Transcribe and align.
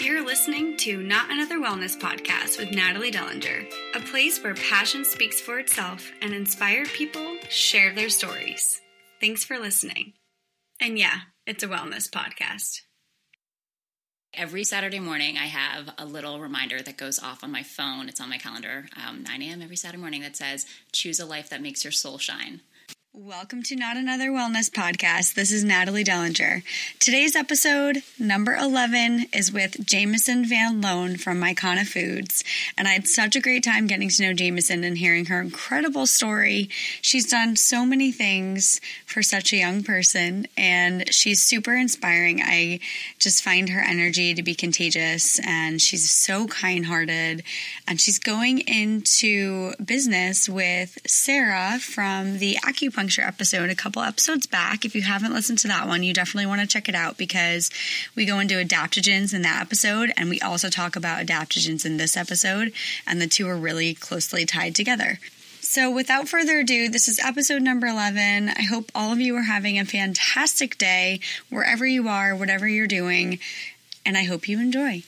You're 0.00 0.24
listening 0.24 0.76
to 0.78 1.02
Not 1.02 1.30
Another 1.30 1.58
Wellness 1.58 1.98
Podcast 1.98 2.56
with 2.58 2.70
Natalie 2.70 3.10
Dellinger, 3.10 3.66
a 3.94 4.00
place 4.00 4.42
where 4.42 4.54
passion 4.54 5.04
speaks 5.04 5.40
for 5.40 5.58
itself 5.58 6.12
and 6.22 6.32
inspired 6.32 6.86
people 6.88 7.36
share 7.48 7.92
their 7.92 8.08
stories. 8.08 8.80
Thanks 9.20 9.44
for 9.44 9.58
listening. 9.58 10.12
And 10.80 10.98
yeah, 10.98 11.20
it's 11.46 11.64
a 11.64 11.68
wellness 11.68 12.08
podcast. 12.08 12.82
Every 14.32 14.62
Saturday 14.62 15.00
morning, 15.00 15.36
I 15.36 15.46
have 15.46 15.92
a 15.98 16.06
little 16.06 16.40
reminder 16.40 16.80
that 16.80 16.96
goes 16.96 17.18
off 17.18 17.42
on 17.42 17.50
my 17.50 17.64
phone. 17.64 18.08
It's 18.08 18.20
on 18.20 18.30
my 18.30 18.38
calendar, 18.38 18.86
um, 19.04 19.24
9 19.24 19.42
a.m. 19.42 19.62
every 19.62 19.76
Saturday 19.76 20.00
morning, 20.00 20.22
that 20.22 20.36
says, 20.36 20.66
Choose 20.92 21.18
a 21.18 21.26
life 21.26 21.50
that 21.50 21.62
makes 21.62 21.82
your 21.82 21.92
soul 21.92 22.18
shine. 22.18 22.60
Welcome 23.14 23.62
to 23.64 23.74
Not 23.74 23.96
Another 23.96 24.28
Wellness 24.28 24.70
Podcast. 24.70 25.32
This 25.32 25.50
is 25.50 25.64
Natalie 25.64 26.04
Dellinger. 26.04 26.62
Today's 26.98 27.34
episode, 27.34 28.02
number 28.18 28.54
11, 28.54 29.28
is 29.32 29.50
with 29.50 29.84
Jamison 29.84 30.44
Van 30.44 30.82
Loan 30.82 31.16
from 31.16 31.40
Maikana 31.40 31.86
Foods. 31.86 32.44
And 32.76 32.86
I 32.86 32.92
had 32.92 33.08
such 33.08 33.34
a 33.34 33.40
great 33.40 33.64
time 33.64 33.86
getting 33.86 34.10
to 34.10 34.22
know 34.22 34.34
Jamison 34.34 34.84
and 34.84 34.98
hearing 34.98 35.24
her 35.26 35.40
incredible 35.40 36.06
story. 36.06 36.68
She's 37.00 37.30
done 37.30 37.56
so 37.56 37.86
many 37.86 38.12
things 38.12 38.78
for 39.06 39.22
such 39.22 39.54
a 39.54 39.56
young 39.56 39.82
person, 39.82 40.46
and 40.56 41.12
she's 41.12 41.42
super 41.42 41.74
inspiring. 41.74 42.42
I 42.42 42.78
just 43.18 43.42
find 43.42 43.70
her 43.70 43.80
energy 43.80 44.34
to 44.34 44.42
be 44.42 44.54
contagious, 44.54 45.40
and 45.46 45.80
she's 45.80 46.10
so 46.10 46.46
kind 46.46 46.84
hearted. 46.84 47.42
And 47.86 47.98
she's 47.98 48.18
going 48.18 48.58
into 48.58 49.72
business 49.82 50.46
with 50.46 50.98
Sarah 51.06 51.78
from 51.80 52.38
the 52.38 52.58
acupuncture 52.62 52.97
acupuncture 52.98 53.26
episode 53.26 53.70
a 53.70 53.74
couple 53.74 54.02
episodes 54.02 54.46
back. 54.46 54.84
If 54.84 54.94
you 54.94 55.02
haven't 55.02 55.32
listened 55.32 55.58
to 55.60 55.68
that 55.68 55.86
one, 55.86 56.02
you 56.02 56.12
definitely 56.12 56.46
want 56.46 56.60
to 56.60 56.66
check 56.66 56.88
it 56.88 56.94
out 56.94 57.16
because 57.16 57.70
we 58.14 58.24
go 58.24 58.40
into 58.40 58.54
adaptogens 58.54 59.32
in 59.32 59.42
that 59.42 59.62
episode 59.62 60.12
and 60.16 60.28
we 60.28 60.40
also 60.40 60.68
talk 60.68 60.96
about 60.96 61.24
adaptogens 61.24 61.86
in 61.86 61.96
this 61.96 62.16
episode, 62.16 62.72
and 63.06 63.20
the 63.20 63.26
two 63.26 63.48
are 63.48 63.56
really 63.56 63.94
closely 63.94 64.44
tied 64.44 64.74
together. 64.74 65.18
So, 65.60 65.90
without 65.90 66.28
further 66.28 66.60
ado, 66.60 66.88
this 66.88 67.08
is 67.08 67.20
episode 67.22 67.62
number 67.62 67.86
11. 67.86 68.48
I 68.48 68.62
hope 68.62 68.90
all 68.94 69.12
of 69.12 69.20
you 69.20 69.36
are 69.36 69.42
having 69.42 69.78
a 69.78 69.84
fantastic 69.84 70.78
day 70.78 71.20
wherever 71.50 71.86
you 71.86 72.08
are, 72.08 72.34
whatever 72.34 72.66
you're 72.66 72.86
doing, 72.86 73.38
and 74.06 74.16
I 74.16 74.24
hope 74.24 74.48
you 74.48 74.60
enjoy. 74.60 75.02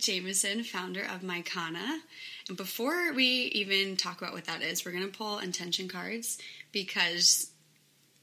With 0.00 0.06
Jamison, 0.06 0.64
founder 0.64 1.02
of 1.02 1.20
Maikana. 1.20 1.98
And 2.48 2.56
before 2.56 3.12
we 3.12 3.50
even 3.52 3.98
talk 3.98 4.22
about 4.22 4.32
what 4.32 4.46
that 4.46 4.62
is, 4.62 4.82
we're 4.82 4.92
going 4.92 5.04
to 5.04 5.14
pull 5.14 5.40
intention 5.40 5.88
cards 5.88 6.38
because 6.72 7.50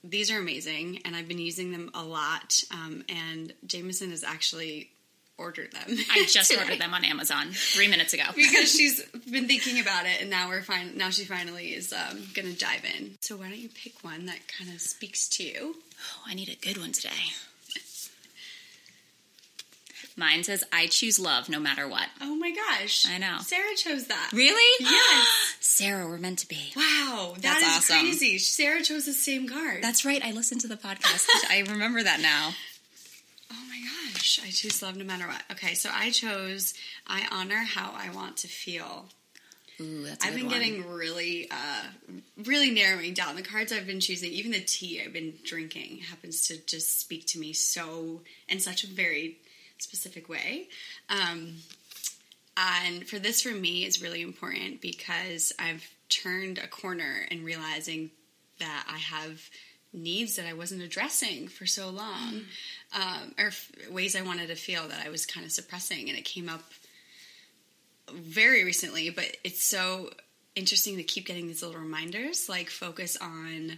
these 0.03 0.31
are 0.31 0.39
amazing 0.39 1.01
and 1.05 1.15
I've 1.15 1.27
been 1.27 1.37
using 1.37 1.71
them 1.71 1.91
a 1.93 2.03
lot. 2.03 2.63
Um, 2.71 3.03
and 3.09 3.53
Jamison 3.67 4.09
has 4.09 4.23
actually 4.23 4.89
ordered 5.37 5.71
them. 5.71 5.83
I 6.11 6.25
just 6.27 6.51
ordered 6.57 6.79
them 6.79 6.95
on 6.95 7.05
Amazon 7.05 7.49
three 7.51 7.87
minutes 7.87 8.15
ago 8.15 8.23
because 8.35 8.71
she's 8.75 9.03
been 9.31 9.47
thinking 9.47 9.79
about 9.79 10.07
it, 10.07 10.19
and 10.19 10.31
now 10.31 10.49
we're 10.49 10.63
fine. 10.63 10.97
Now 10.97 11.11
she 11.11 11.25
finally 11.25 11.75
is 11.75 11.93
um, 11.93 12.23
going 12.33 12.51
to 12.51 12.57
dive 12.57 12.85
in. 12.97 13.19
So 13.21 13.37
why 13.37 13.49
don't 13.49 13.59
you 13.59 13.69
pick 13.69 14.03
one 14.03 14.25
that 14.25 14.39
kind 14.47 14.73
of 14.73 14.81
speaks 14.81 15.29
to 15.29 15.43
you? 15.43 15.75
Oh, 15.75 16.23
I 16.25 16.33
need 16.33 16.49
a 16.49 16.55
good 16.55 16.79
one 16.79 16.91
today. 16.91 17.33
Mine 20.19 20.43
says, 20.43 20.63
I 20.73 20.87
choose 20.87 21.19
love 21.19 21.47
no 21.47 21.59
matter 21.59 21.87
what. 21.87 22.07
Oh 22.19 22.35
my 22.35 22.51
gosh. 22.51 23.05
I 23.07 23.19
know. 23.19 23.37
Sarah 23.41 23.75
chose 23.75 24.07
that. 24.07 24.31
Really? 24.33 24.85
Yes. 24.87 25.55
Sarah, 25.59 26.07
we're 26.07 26.17
meant 26.17 26.39
to 26.39 26.47
be. 26.47 26.71
Wow. 26.75 27.35
That's 27.39 27.63
awesome. 27.63 27.99
crazy. 27.99 28.39
Sarah 28.39 28.81
chose 28.81 29.05
the 29.05 29.13
same 29.13 29.47
card. 29.47 29.83
That's 29.83 30.05
right. 30.05 30.23
I 30.25 30.31
listened 30.31 30.61
to 30.61 30.67
the 30.67 30.75
podcast. 30.75 31.27
I 31.49 31.63
remember 31.69 32.01
that 32.01 32.19
now. 32.19 32.53
Oh 33.51 33.63
my 33.69 33.79
gosh. 34.11 34.39
I 34.43 34.49
choose 34.49 34.81
love 34.81 34.97
no 34.97 35.05
matter 35.05 35.27
what. 35.27 35.43
Okay, 35.51 35.75
so 35.75 35.89
I 35.93 36.09
chose 36.09 36.73
I 37.05 37.27
honor 37.31 37.57
how 37.57 37.93
I 37.95 38.09
want 38.09 38.37
to 38.37 38.47
feel. 38.47 39.05
Ooh, 39.79 40.03
that's 40.03 40.25
I've 40.25 40.33
been 40.33 40.47
getting 40.47 40.89
really, 40.89 41.47
uh, 41.51 41.83
really 42.43 42.71
narrowing 42.71 43.13
down 43.13 43.35
the 43.35 43.43
cards 43.43 43.71
I've 43.71 43.85
been 43.85 43.99
choosing. 43.99 44.31
Even 44.31 44.51
the 44.51 44.61
tea 44.61 44.99
I've 45.05 45.13
been 45.13 45.35
drinking 45.43 45.99
happens 46.09 46.47
to 46.47 46.57
just 46.65 46.99
speak 46.99 47.27
to 47.27 47.39
me 47.39 47.53
so 47.53 48.21
in 48.49 48.59
such 48.59 48.83
a 48.83 48.87
very 48.87 49.37
specific 49.79 50.29
way. 50.29 50.67
Um, 51.09 51.55
and 52.57 53.07
for 53.07 53.19
this, 53.19 53.41
for 53.41 53.53
me, 53.53 53.85
is 53.85 54.01
really 54.01 54.21
important 54.21 54.81
because 54.81 55.53
I've 55.59 55.87
turned 56.09 56.57
a 56.57 56.67
corner 56.67 57.27
in 57.29 57.43
realizing 57.43 58.11
that 58.59 58.87
I 58.91 58.97
have 58.97 59.41
needs 59.93 60.35
that 60.35 60.45
I 60.45 60.53
wasn't 60.53 60.81
addressing 60.81 61.47
for 61.47 61.65
so 61.65 61.89
long, 61.89 62.41
mm. 62.93 62.99
um, 62.99 63.35
or 63.37 63.47
f- 63.47 63.71
ways 63.89 64.15
I 64.15 64.21
wanted 64.21 64.47
to 64.47 64.55
feel 64.55 64.87
that 64.87 65.05
I 65.05 65.09
was 65.09 65.25
kind 65.25 65.45
of 65.45 65.51
suppressing, 65.51 66.09
and 66.09 66.17
it 66.17 66.25
came 66.25 66.49
up 66.49 66.63
very 68.11 68.63
recently. 68.63 69.09
But 69.09 69.37
it's 69.43 69.63
so 69.63 70.11
interesting 70.55 70.97
to 70.97 71.03
keep 71.03 71.27
getting 71.27 71.47
these 71.47 71.61
little 71.61 71.79
reminders, 71.79 72.49
like 72.49 72.69
focus 72.69 73.17
on 73.21 73.77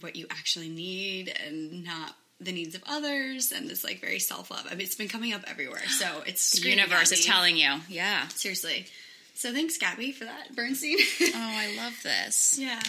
what 0.00 0.16
you 0.16 0.26
actually 0.30 0.68
need 0.68 1.32
and 1.46 1.84
not 1.84 2.14
the 2.44 2.52
needs 2.52 2.74
of 2.74 2.82
others 2.86 3.52
and 3.52 3.68
this 3.68 3.84
like 3.84 4.00
very 4.00 4.18
self 4.18 4.50
love. 4.50 4.66
I 4.66 4.74
mean, 4.74 4.82
it's 4.82 4.94
been 4.94 5.08
coming 5.08 5.32
up 5.32 5.42
everywhere, 5.46 5.86
so 5.88 6.22
it's 6.26 6.60
the 6.60 6.68
universe 6.68 7.12
is 7.12 7.24
telling 7.24 7.56
you. 7.56 7.74
Yeah, 7.88 8.28
seriously. 8.28 8.86
So 9.34 9.52
thanks, 9.52 9.78
Gabby, 9.78 10.12
for 10.12 10.24
that 10.24 10.54
Bernstein. 10.54 10.96
oh, 10.98 11.32
I 11.34 11.74
love 11.82 11.94
this. 12.02 12.56
Yeah, 12.58 12.80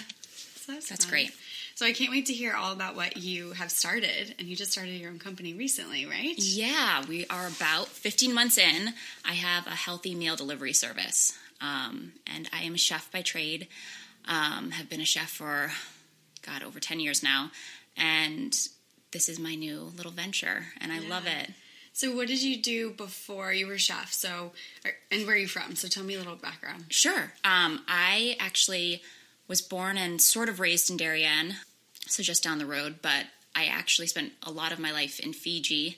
so 0.56 0.74
that's, 0.74 0.90
that's 0.90 1.06
great. 1.06 1.32
So 1.76 1.86
I 1.86 1.92
can't 1.92 2.10
wait 2.10 2.28
to 2.28 2.34
hear 2.34 2.54
all 2.54 2.72
about 2.72 2.96
what 2.96 3.18
you 3.18 3.52
have 3.52 3.70
started, 3.70 4.34
and 4.40 4.48
you 4.48 4.56
just 4.56 4.72
started 4.72 4.92
your 4.92 5.12
own 5.12 5.20
company 5.20 5.54
recently, 5.54 6.06
right? 6.06 6.34
Yeah, 6.38 7.04
we 7.06 7.26
are 7.28 7.48
about 7.48 7.88
15 7.88 8.34
months 8.34 8.58
in. 8.58 8.94
I 9.26 9.34
have 9.34 9.68
a 9.68 9.72
healthy 9.72 10.16
meal 10.16 10.38
delivery 10.38 10.72
service, 10.72 11.38
um, 11.60 12.14
and 12.34 12.50
I 12.54 12.62
am 12.62 12.76
a 12.76 12.78
chef 12.78 13.12
by 13.12 13.24
trade. 13.24 13.68
Um, 14.26 14.72
have 14.72 14.90
been 14.90 15.02
a 15.02 15.06
chef 15.06 15.30
for 15.30 15.72
God 16.46 16.64
over 16.64 16.80
10 16.80 17.02
years 17.02 17.22
now, 17.22 17.52
and 17.98 18.58
this 19.16 19.30
is 19.30 19.40
my 19.40 19.56
new 19.56 19.94
little 19.96 20.12
venture 20.12 20.66
and 20.82 20.92
I 20.92 21.00
yeah. 21.00 21.10
love 21.10 21.26
it. 21.26 21.52
So, 21.94 22.14
what 22.14 22.28
did 22.28 22.44
you 22.44 22.62
do 22.62 22.90
before 22.90 23.54
you 23.54 23.66
were 23.66 23.78
chef? 23.78 24.12
So, 24.12 24.52
and 25.10 25.26
where 25.26 25.38
are 25.38 25.40
you 25.40 25.48
from? 25.48 25.78
So, 25.78 25.88
tell 25.88 26.04
me 26.04 26.16
a 26.16 26.18
little 26.18 26.36
background. 26.36 26.88
Sure. 26.90 27.32
Um, 27.46 27.80
I 27.88 28.36
actually 28.42 29.02
was 29.48 29.62
born 29.62 29.98
and 29.98 30.22
sort 30.22 30.50
of 30.50 30.60
raised 30.60 30.92
in 30.92 30.98
Darien, 30.98 31.54
so 32.06 32.24
just 32.24 32.44
down 32.44 32.58
the 32.58 32.66
road, 32.66 32.96
but 33.02 33.28
I 33.56 33.68
actually 33.68 34.08
spent 34.08 34.34
a 34.44 34.52
lot 34.52 34.74
of 34.74 34.80
my 34.80 34.92
life 34.92 35.22
in 35.22 35.32
Fiji 35.32 35.98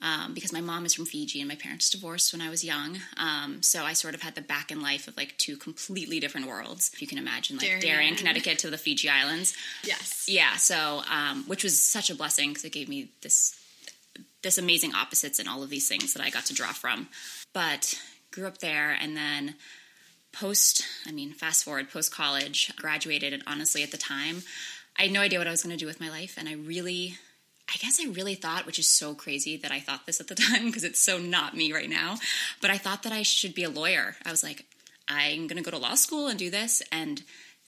um, 0.00 0.32
because 0.34 0.52
my 0.52 0.60
mom 0.60 0.86
is 0.86 0.94
from 0.94 1.06
Fiji 1.06 1.40
and 1.40 1.48
my 1.48 1.56
parents 1.56 1.90
divorced 1.90 2.32
when 2.32 2.40
I 2.40 2.50
was 2.50 2.62
young. 2.62 2.98
Um, 3.16 3.62
so 3.62 3.82
I 3.84 3.92
sort 3.94 4.14
of 4.14 4.22
had 4.22 4.34
the 4.34 4.40
back 4.40 4.70
in 4.70 4.80
life 4.80 5.08
of 5.08 5.16
like 5.16 5.36
two 5.38 5.56
completely 5.56 6.20
different 6.20 6.46
worlds. 6.46 6.90
If 6.92 7.02
you 7.02 7.08
can 7.08 7.18
imagine, 7.18 7.56
like 7.56 7.66
Darien, 7.66 7.82
Darien 7.82 8.14
Connecticut 8.14 8.58
to 8.60 8.70
the 8.70 8.78
Fiji 8.78 9.08
Islands. 9.08 9.56
Yes. 9.84 10.26
Yeah. 10.28 10.56
So, 10.56 11.02
um, 11.10 11.44
which 11.46 11.64
was 11.64 11.80
such 11.80 12.10
a 12.10 12.14
blessing 12.14 12.50
because 12.50 12.64
it 12.64 12.72
gave 12.72 12.88
me 12.88 13.10
this 13.22 13.54
this 14.42 14.58
amazing 14.58 14.94
opposites 14.94 15.38
and 15.40 15.48
all 15.48 15.62
of 15.62 15.70
these 15.70 15.88
things 15.88 16.14
that 16.14 16.22
I 16.22 16.30
got 16.30 16.46
to 16.46 16.54
draw 16.54 16.72
from. 16.72 17.08
But 17.52 18.00
grew 18.30 18.46
up 18.46 18.58
there 18.58 18.92
and 18.92 19.16
then 19.16 19.56
post, 20.32 20.84
I 21.06 21.12
mean, 21.12 21.32
fast 21.32 21.64
forward, 21.64 21.90
post 21.90 22.14
college, 22.14 22.72
graduated, 22.76 23.32
and 23.32 23.42
honestly, 23.46 23.82
at 23.82 23.90
the 23.90 23.96
time, 23.96 24.42
I 24.96 25.02
had 25.02 25.12
no 25.12 25.20
idea 25.20 25.38
what 25.38 25.48
I 25.48 25.50
was 25.50 25.62
going 25.62 25.76
to 25.76 25.78
do 25.78 25.86
with 25.86 26.00
my 26.00 26.08
life, 26.08 26.36
and 26.38 26.48
I 26.48 26.54
really 26.54 27.16
I 27.68 27.76
guess 27.78 28.00
I 28.02 28.08
really 28.08 28.34
thought, 28.34 28.66
which 28.66 28.78
is 28.78 28.86
so 28.86 29.14
crazy 29.14 29.56
that 29.58 29.70
I 29.70 29.80
thought 29.80 30.06
this 30.06 30.20
at 30.20 30.28
the 30.28 30.34
time 30.50 30.66
because 30.66 30.84
it's 30.84 31.02
so 31.02 31.18
not 31.18 31.56
me 31.56 31.72
right 31.72 31.90
now, 31.90 32.16
but 32.60 32.70
I 32.70 32.78
thought 32.78 33.02
that 33.02 33.12
I 33.12 33.22
should 33.22 33.54
be 33.54 33.64
a 33.64 33.70
lawyer. 33.70 34.16
I 34.24 34.30
was 34.30 34.42
like, 34.42 34.64
I'm 35.08 35.46
going 35.46 35.62
to 35.62 35.62
go 35.62 35.70
to 35.70 35.82
law 35.82 35.94
school 35.94 36.28
and 36.28 36.38
do 36.38 36.50
this. 36.50 36.82
And 36.92 37.22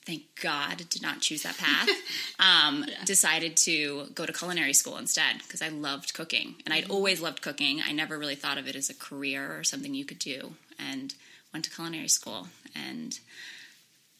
thank 0.05 0.23
God 0.41 0.83
did 0.89 1.01
not 1.01 1.21
choose 1.21 1.43
that 1.43 1.57
path. 1.57 1.89
Um, 2.39 2.85
yeah. 2.87 2.95
Decided 3.05 3.55
to 3.57 4.07
go 4.15 4.25
to 4.25 4.33
culinary 4.33 4.73
school 4.73 4.97
instead 4.97 5.37
because 5.43 5.61
I 5.61 5.67
loved 5.67 6.15
cooking. 6.15 6.55
And 6.65 6.73
I'd 6.73 6.85
mm-hmm. 6.85 6.91
always 6.91 7.21
loved 7.21 7.43
cooking. 7.43 7.81
I 7.87 7.91
never 7.91 8.17
really 8.17 8.33
thought 8.33 8.57
of 8.57 8.67
it 8.67 8.75
as 8.75 8.89
a 8.89 8.95
career 8.95 9.55
or 9.55 9.63
something 9.63 9.93
you 9.93 10.05
could 10.05 10.17
do. 10.17 10.53
And 10.79 11.13
went 11.53 11.65
to 11.65 11.71
culinary 11.71 12.07
school 12.07 12.47
and 12.73 13.19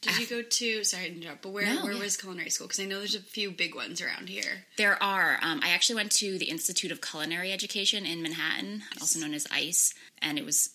did 0.01 0.17
you 0.19 0.25
go 0.27 0.41
to? 0.41 0.83
Sorry 0.83 1.09
to 1.09 1.15
interrupt, 1.15 1.41
but 1.43 1.49
where 1.51 1.65
no, 1.65 1.83
where 1.83 1.93
yeah. 1.93 1.99
was 1.99 2.17
culinary 2.17 2.49
school? 2.49 2.67
Because 2.67 2.79
I 2.79 2.85
know 2.85 2.97
there's 2.99 3.15
a 3.15 3.19
few 3.19 3.51
big 3.51 3.75
ones 3.75 4.01
around 4.01 4.29
here. 4.29 4.65
There 4.77 5.01
are. 5.01 5.37
Um, 5.41 5.61
I 5.63 5.69
actually 5.69 5.95
went 5.95 6.11
to 6.13 6.37
the 6.37 6.45
Institute 6.49 6.91
of 6.91 7.01
Culinary 7.01 7.51
Education 7.51 8.05
in 8.05 8.21
Manhattan, 8.21 8.83
also 8.99 9.19
known 9.19 9.33
as 9.33 9.47
ICE, 9.51 9.93
and 10.21 10.37
it 10.39 10.45
was 10.45 10.71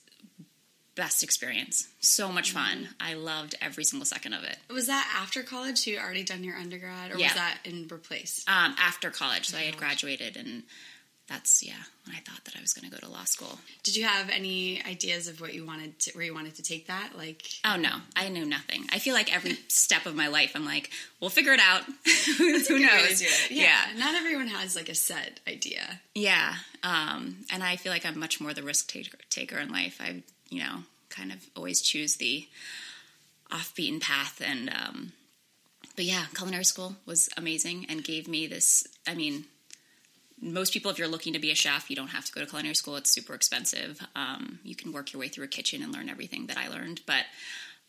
best 0.95 1.23
experience. 1.23 1.89
So 2.01 2.33
much 2.33 2.53
fun. 2.53 2.89
I 2.99 3.15
loved 3.15 3.55
every 3.61 3.85
single 3.85 4.07
second 4.07 4.33
of 4.33 4.45
it. 4.45 4.57
Was 4.73 4.87
that 4.87 5.13
after 5.15 5.43
college? 5.43 5.79
So 5.79 5.91
you 5.91 5.99
already 5.99 6.25
done 6.25 6.43
your 6.43 6.57
undergrad, 6.57 7.13
or 7.13 7.19
Yeah. 7.19 7.27
was 7.27 7.35
that 7.35 7.59
in 7.65 7.87
replace? 7.93 8.43
Um, 8.49 8.75
after 8.79 9.11
college, 9.11 9.47
so 9.49 9.59
I 9.59 9.63
had 9.63 9.77
graduated, 9.77 10.37
and 10.37 10.63
that's 11.29 11.63
yeah 11.63 11.75
when 12.07 12.15
I 12.15 12.21
thought 12.21 12.45
that 12.45 12.55
I 12.57 12.61
was 12.61 12.73
going 12.73 12.89
to 12.89 12.95
go 12.97 13.05
to 13.05 13.13
law 13.13 13.25
school. 13.25 13.59
Did 13.83 13.97
you 13.97 14.05
have 14.05 14.31
any 14.31 14.81
ideas 14.85 15.27
of 15.27 15.41
what 15.41 15.55
you 15.55 15.67
wanted 15.67 15.99
to, 16.01 16.13
where 16.13 16.25
you 16.25 16.33
wanted 16.33 16.55
to 16.57 16.63
take 16.63 16.87
that? 16.87 17.11
Like, 17.17 17.43
Oh 17.65 17.77
no, 17.77 17.91
I 18.15 18.29
knew 18.29 18.45
nothing. 18.47 18.85
I 18.93 18.99
feel 19.01 19.13
like 19.15 19.35
every 19.35 19.55
step 19.69 20.07
of 20.07 20.15
my 20.15 20.29
life, 20.29 20.53
I'm 20.55 20.65
like, 20.65 20.91
we'll 21.21 21.31
figure 21.31 21.53
it 21.53 21.59
out. 21.61 21.83
Who 22.39 22.61
Good 22.63 22.71
way 22.71 22.79
to 22.79 22.79
knows? 22.87 23.23
it. 23.23 23.51
Yeah, 23.51 23.81
Not 23.97 24.15
everyone 24.15 24.47
has 24.49 24.77
like 24.77 24.89
a 24.89 24.95
set 24.95 25.41
idea. 25.49 26.01
yeah. 26.15 26.55
Um, 26.85 27.39
and 27.53 27.65
I 27.65 27.75
feel 27.75 27.91
like 27.91 28.07
I'm 28.07 28.19
much 28.21 28.41
more 28.41 28.55
the 28.55 28.63
risk 28.63 28.89
taker, 28.89 29.19
taker 29.29 29.59
in 29.59 29.71
life. 29.73 29.99
I, 30.01 30.23
you 30.49 30.61
know, 30.63 30.85
kind 31.11 31.33
of 31.33 31.39
always 31.57 31.81
choose 31.83 32.17
the 32.17 32.47
off 33.51 33.75
beaten 33.75 33.99
path. 33.99 34.41
And 34.47 34.69
um, 34.71 35.13
but 35.97 36.05
yeah, 36.05 36.27
culinary 36.35 36.65
school 36.65 36.95
was 37.05 37.29
amazing 37.37 37.87
and 37.89 38.05
gave 38.05 38.29
me 38.29 38.47
this. 38.47 38.87
I 39.09 39.15
mean, 39.15 39.47
most 40.41 40.73
people, 40.73 40.91
if 40.91 40.99
you're 40.99 41.09
looking 41.09 41.33
to 41.33 41.39
be 41.39 41.51
a 41.51 41.55
chef, 41.55 41.89
you 41.89 41.97
don't 41.97 42.09
have 42.09 42.25
to 42.27 42.33
go 42.33 42.41
to 42.41 42.47
culinary 42.47 42.75
school. 42.75 42.97
It's 42.97 43.11
super 43.11 43.35
expensive. 43.35 44.01
Um, 44.15 44.59
you 44.65 44.75
can 44.77 44.93
work 44.93 45.13
your 45.13 45.21
way 45.21 45.29
through 45.29 45.45
a 45.45 45.49
kitchen 45.49 45.83
and 45.83 45.93
learn 45.93 46.09
everything 46.09 46.47
that 46.49 46.59
I 46.59 46.69
learned. 46.69 47.01
But 47.07 47.25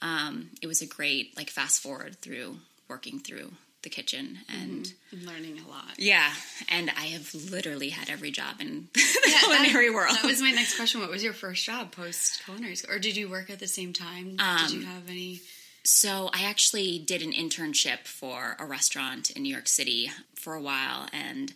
um, 0.02 0.50
it 0.62 0.68
was 0.68 0.82
a 0.82 0.86
great 0.88 1.36
like 1.36 1.50
fast 1.50 1.82
forward 1.82 2.18
through 2.22 2.58
working 2.88 3.20
through 3.20 3.52
the 3.84 3.90
kitchen 3.90 4.40
and 4.50 4.92
I'm 5.14 5.26
learning 5.26 5.60
a 5.66 5.70
lot. 5.70 5.98
yeah, 6.00 6.32
and 6.70 6.90
I 6.98 7.06
have 7.08 7.34
literally 7.52 7.90
had 7.90 8.10
every 8.10 8.32
job 8.32 8.56
in 8.60 8.88
the 8.94 9.02
Yeah, 9.28 9.40
culinary 9.40 9.88
that, 9.90 9.94
world. 9.96 10.16
That 10.16 10.24
was 10.26 10.42
my 10.42 10.52
next 10.52 10.76
question. 10.78 11.00
What 11.02 11.10
was 11.12 11.24
your 11.24 11.34
first 11.34 11.64
job 11.66 11.92
post 11.92 12.44
culinary 12.46 12.76
school, 12.76 12.96
or 12.96 13.00
did 13.00 13.16
you 13.16 13.30
work 13.30 13.50
at 13.50 13.60
the 13.60 13.68
same 13.68 13.94
time? 13.94 14.38
did 14.38 14.72
you 14.72 14.86
have 14.86 15.08
any? 15.10 15.42
So 15.84 16.30
I 16.34 16.44
actually 16.44 17.00
did 17.00 17.22
an 17.22 17.32
internship 17.32 18.06
for 18.08 18.56
a 18.60 18.66
restaurant 18.66 19.30
in 19.32 19.44
New 19.44 19.54
York 19.54 19.68
City 19.68 20.12
for 20.36 20.54
a 20.56 20.62
while 20.62 21.08
and 21.14 21.54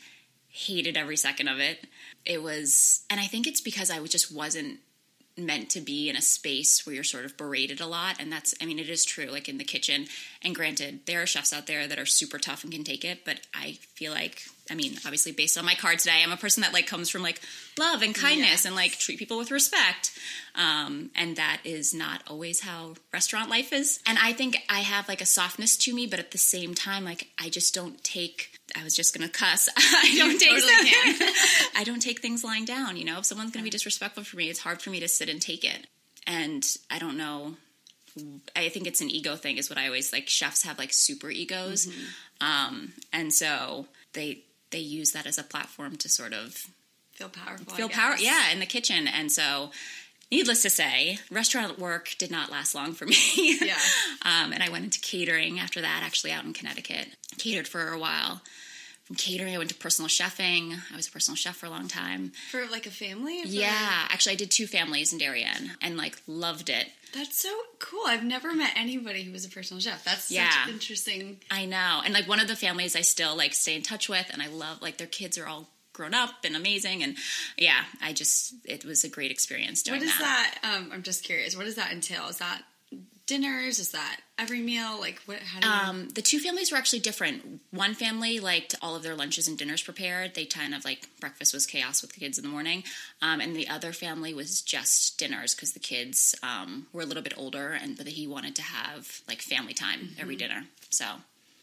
hated 0.52 0.98
every 0.98 1.18
second 1.18 1.48
of 1.48 1.60
it. 1.60 1.88
It 2.26 2.44
was, 2.44 3.04
and 3.10 3.20
I 3.20 3.26
think 3.26 3.48
it's 3.48 3.62
because 3.62 3.90
I 3.90 4.04
just 4.04 4.34
wasn't 4.34 4.80
meant 5.38 5.70
to 5.70 5.80
be 5.80 6.10
in 6.10 6.16
a 6.16 6.22
space 6.22 6.86
where 6.86 6.94
you're 6.94 7.04
sort 7.04 7.26
of 7.26 7.38
berated 7.38 7.80
a 7.80 7.88
lot. 7.88 8.18
And 8.20 8.32
that's, 8.32 8.54
I 8.62 8.66
mean, 8.66 8.80
it 8.80 8.90
is 8.90 9.06
true, 9.06 9.26
like 9.26 9.48
in 9.48 9.58
the 9.58 9.64
kitchen. 9.64 10.08
And 10.42 10.54
granted, 10.54 11.02
there 11.06 11.22
are 11.22 11.26
chefs 11.26 11.54
out 11.54 11.68
there 11.68 11.88
that 11.88 11.98
are 11.98 12.06
super 12.06 12.38
tough 12.38 12.64
and 12.64 12.72
can 12.72 12.84
take 12.84 13.06
it, 13.06 13.24
but 13.26 13.40
I 13.54 13.80
feel 13.96 14.12
like, 14.12 14.42
I 14.70 14.76
mean, 14.76 14.94
obviously 15.06 15.32
based 15.32 15.58
on 15.58 15.66
my 15.66 15.74
card 15.74 16.00
today, 16.00 16.22
I'm 16.24 16.32
a 16.32 16.38
person 16.38 16.62
that 16.62 16.74
like 16.74 16.86
comes 16.86 17.10
from 17.10 17.24
like 17.24 17.42
love 17.80 18.02
and 18.02 18.14
kindness 18.14 18.66
and 18.66 18.76
like 18.76 18.98
treat 18.98 19.20
people 19.20 19.38
with 19.38 19.52
respect. 19.52 20.12
Um, 20.56 21.12
and 21.16 21.38
that 21.38 21.62
is 21.64 21.94
not 21.94 22.24
always 22.28 22.62
how 22.62 22.96
restaurant 23.14 23.50
life 23.50 23.72
is. 23.72 24.00
And 24.06 24.18
I 24.22 24.34
think 24.34 24.58
I 24.70 24.80
have 24.80 25.08
like 25.08 25.22
a 25.22 25.26
softness 25.26 25.78
to 25.78 25.96
me, 25.96 26.08
but 26.08 26.20
at 26.20 26.32
the 26.32 26.38
same 26.38 26.76
time, 26.76 27.06
like 27.06 27.30
I 27.40 27.50
just 27.50 27.74
don't 27.74 28.04
take. 28.04 28.51
I 28.76 28.84
was 28.84 28.96
just 28.96 29.16
gonna 29.16 29.30
cuss. 29.30 29.70
I 29.78 30.14
don't 30.18 30.40
take. 30.40 30.50
totally. 30.50 30.70
I 31.76 31.84
don't 31.86 32.02
take 32.02 32.22
things 32.22 32.44
lying 32.44 32.66
down. 32.66 32.98
You 32.98 33.06
know, 33.06 33.20
if 33.20 33.26
someone's 33.26 33.52
gonna 33.52 33.64
be 33.64 33.70
disrespectful 33.70 34.24
for 34.24 34.38
me, 34.38 34.50
it's 34.50 34.60
hard 34.60 34.82
for 34.82 34.90
me 34.90 35.00
to 35.00 35.08
sit 35.08 35.30
and 35.30 35.42
take 35.42 35.64
it. 35.64 35.88
And 36.28 36.66
I 36.90 37.00
don't 37.00 37.18
know. 37.18 37.56
I 38.56 38.68
think 38.70 38.88
it's 38.88 39.00
an 39.02 39.10
ego 39.10 39.36
thing, 39.38 39.58
is 39.58 39.70
what 39.70 39.80
I 39.80 39.86
always 39.86 40.12
like. 40.12 40.28
Chefs 40.28 40.64
have 40.64 40.78
like 40.78 40.92
super 40.92 41.30
egos, 41.30 41.88
um, 42.42 42.94
and 43.14 43.34
so 43.34 43.86
they 44.14 44.44
they 44.72 44.80
use 44.80 45.12
that 45.12 45.26
as 45.26 45.38
a 45.38 45.44
platform 45.44 45.96
to 45.98 46.10
sort 46.10 46.34
of 46.34 46.66
Feel 47.14 47.30
powerful. 47.30 47.74
Feel 47.76 47.90
power 47.90 48.16
yeah 48.18 48.52
in 48.52 48.60
the 48.60 48.66
kitchen 48.66 49.08
and 49.08 49.32
so 49.32 49.72
needless 50.32 50.62
to 50.64 50.70
say 50.70 51.20
restaurant 51.30 51.78
work 51.80 52.16
did 52.18 52.32
not 52.32 52.52
last 52.52 52.74
long 52.74 52.94
for 52.94 53.06
me 53.06 53.16
Yeah. 53.62 53.78
um, 54.24 54.54
and 54.54 54.64
i 54.64 54.70
went 54.70 54.84
into 54.86 55.00
catering 55.00 55.60
after 55.60 55.82
that 55.82 56.02
actually 56.04 56.32
out 56.32 56.46
in 56.46 56.54
connecticut 56.54 57.08
catered 57.38 57.68
for 57.68 57.90
a 57.90 58.00
while 58.00 58.42
from 59.04 59.16
catering 59.16 59.54
i 59.54 59.58
went 59.58 59.70
to 59.70 59.76
personal 59.76 60.08
chefing 60.10 60.78
i 60.92 60.96
was 60.96 61.08
a 61.08 61.12
personal 61.12 61.36
chef 61.36 61.56
for 61.56 61.66
a 61.66 61.70
long 61.70 61.88
time 61.88 62.32
For 62.52 62.66
like 62.68 62.86
a 62.88 62.92
family. 62.92 63.42
yeah 63.46 64.08
actually 64.10 64.34
i 64.34 64.38
did 64.38 64.52
two 64.52 64.68
families 64.68 65.12
in 65.14 65.20
darien 65.20 65.72
and 65.82 65.98
like 65.98 66.16
loved 66.28 66.70
it 66.70 66.88
That's 67.14 67.38
so 67.42 67.50
cool. 67.80 68.04
I've 68.08 68.24
never 68.24 68.54
met 68.56 68.72
anybody 68.78 69.24
who 69.24 69.34
was 69.34 69.44
a 69.44 69.50
personal 69.50 69.82
chef. 69.82 70.06
That's 70.06 70.26
such 70.30 70.38
Yeah. 70.38 70.70
interesting. 70.70 71.42
I 71.52 71.66
know. 71.66 72.00
And 72.06 72.14
like 72.14 72.26
one 72.26 72.40
of 72.40 72.48
the 72.48 72.56
families 72.56 72.96
I 72.96 73.02
still 73.02 73.36
like 73.36 73.54
stay 73.54 73.76
in 73.76 73.82
touch 73.82 74.08
with 74.08 74.28
and 74.32 74.42
I 74.42 74.48
love 74.48 74.82
like 74.82 74.96
their 74.96 75.08
kids 75.20 75.38
are 75.38 75.46
all 75.46 75.68
grown 75.94 76.14
up 76.14 76.32
and 76.44 76.56
amazing 76.56 77.04
and 77.04 77.18
yeah, 77.58 77.84
I 78.02 78.14
just 78.14 78.54
it 78.66 78.86
was 78.86 79.04
a 79.04 79.10
great 79.10 79.32
experience 79.32 79.84
doing 79.84 80.00
What 80.00 80.08
is 80.08 80.18
that? 80.18 80.58
Um, 80.64 80.92
I'm 80.94 81.04
just 81.04 81.24
curious. 81.24 81.56
What 81.56 81.66
does 81.66 81.76
that 81.76 81.92
entail? 81.92 82.28
Is 82.28 82.38
that 82.38 82.64
dinners? 83.32 83.80
Is 83.80 83.92
that 83.92 84.20
every 84.38 84.62
meal? 84.62 85.00
Like 85.00 85.22
what? 85.26 85.40
How 85.40 85.60
do 85.62 85.68
you? 85.68 85.74
Um, 85.74 86.10
the 86.10 86.22
two 86.22 86.40
families 86.40 86.72
were 86.72 86.78
actually 86.78 87.00
different. 87.00 87.62
One 87.72 87.94
family 87.94 88.40
liked 88.42 88.76
all 88.82 88.96
of 88.96 89.04
their 89.04 89.16
lunches 89.16 89.48
and 89.48 89.58
dinners 89.58 89.82
prepared. 89.82 90.36
They 90.36 90.46
kind 90.46 90.76
of 90.76 90.84
like 90.84 91.08
breakfast 91.22 91.54
was 91.54 91.66
chaos 91.66 92.02
with 92.02 92.12
the 92.14 92.20
kids 92.20 92.38
in 92.38 92.44
the 92.44 92.50
morning, 92.50 92.84
um, 93.22 93.40
and 93.40 93.56
the 93.56 93.70
other 93.70 93.94
family 93.94 94.34
was 94.34 94.62
just 94.62 95.18
dinners 95.18 95.56
because 95.56 95.72
the 95.72 95.80
kids 95.80 96.36
um, 96.44 96.88
were 96.92 97.04
a 97.04 97.06
little 97.06 97.24
bit 97.24 97.34
older, 97.38 97.70
and 97.72 97.98
but 97.98 98.08
he 98.08 98.28
wanted 98.28 98.56
to 98.56 98.62
have 98.62 99.22
like 99.28 99.42
family 99.42 99.74
time 99.74 100.10
every 100.20 100.36
dinner. 100.36 100.66
So 100.90 101.06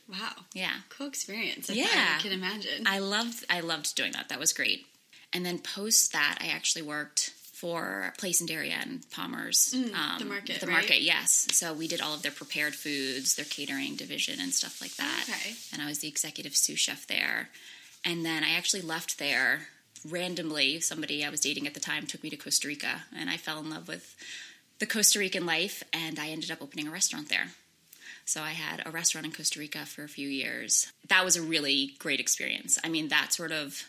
wow. 0.09 0.33
yeah, 0.55 0.73
Cool 0.89 1.07
experience. 1.09 1.71
I 1.71 1.75
Yeah. 1.75 2.17
I 2.19 2.23
can 2.23 2.33
imagine. 2.33 2.87
I 2.87 2.99
loved 2.99 3.45
I 3.51 3.61
loved 3.61 3.95
doing 3.95 4.13
that. 4.13 4.29
That 4.29 4.39
was 4.39 4.53
great. 4.53 4.87
And 5.33 5.45
then 5.45 5.59
post 5.59 6.13
that, 6.13 6.39
I 6.41 6.47
actually 6.49 6.83
worked 6.83 7.35
for 7.53 8.15
Place 8.19 8.41
and 8.41 8.49
in 8.49 8.71
and 8.71 9.11
Palmer's, 9.11 9.75
um, 9.75 10.19
the 10.21 10.25
market, 10.25 10.61
The 10.61 10.67
right? 10.69 10.75
market, 10.75 11.03
yes. 11.03 11.49
So 11.53 11.75
we 11.75 11.89
did 11.89 12.01
all 12.01 12.15
of 12.15 12.23
their 12.23 12.31
prepared 12.33 12.75
foods, 12.75 13.35
their 13.35 13.45
catering 13.45 13.97
division, 13.97 14.39
and 14.41 14.55
stuff 14.55 14.81
like 14.81 14.95
that. 14.95 15.27
Okay. 15.29 15.55
And 15.73 15.83
I 15.83 15.87
was 15.87 15.99
the 15.99 16.07
executive 16.09 16.55
sous 16.57 16.79
chef 16.79 17.07
there. 17.09 17.49
And 18.05 18.25
then 18.25 18.45
I 18.45 18.51
actually 18.55 18.83
left 18.83 19.19
there 19.19 19.69
randomly. 20.09 20.79
Somebody 20.81 21.25
I 21.25 21.31
was 21.31 21.41
dating 21.41 21.67
at 21.67 21.75
the 21.75 21.81
time 21.81 22.07
took 22.07 22.23
me 22.23 22.31
to 22.31 22.37
Costa 22.37 22.69
Rica, 22.69 23.03
and 23.17 23.29
I 23.29 23.37
fell 23.37 23.59
in 23.59 23.69
love 23.71 23.89
with 23.89 24.15
the 24.79 24.87
Costa 24.87 25.19
Rican 25.19 25.45
life, 25.45 25.83
and 25.93 26.19
I 26.21 26.29
ended 26.29 26.51
up 26.53 26.63
opening 26.63 26.87
a 26.87 26.93
restaurant 26.93 27.29
there. 27.29 27.49
So 28.29 28.43
I 28.43 28.51
had 28.51 28.83
a 28.85 28.91
restaurant 28.91 29.27
in 29.27 29.33
Costa 29.33 29.59
Rica 29.59 29.87
for 29.87 30.05
a 30.05 30.09
few 30.09 30.29
years. 30.29 30.93
That 31.09 31.25
was 31.25 31.37
a 31.37 31.43
really 31.43 31.95
great 31.99 32.21
experience. 32.21 32.79
I 32.85 32.91
mean, 32.91 33.09
that 33.09 33.33
sort 33.33 33.53
of 33.53 33.89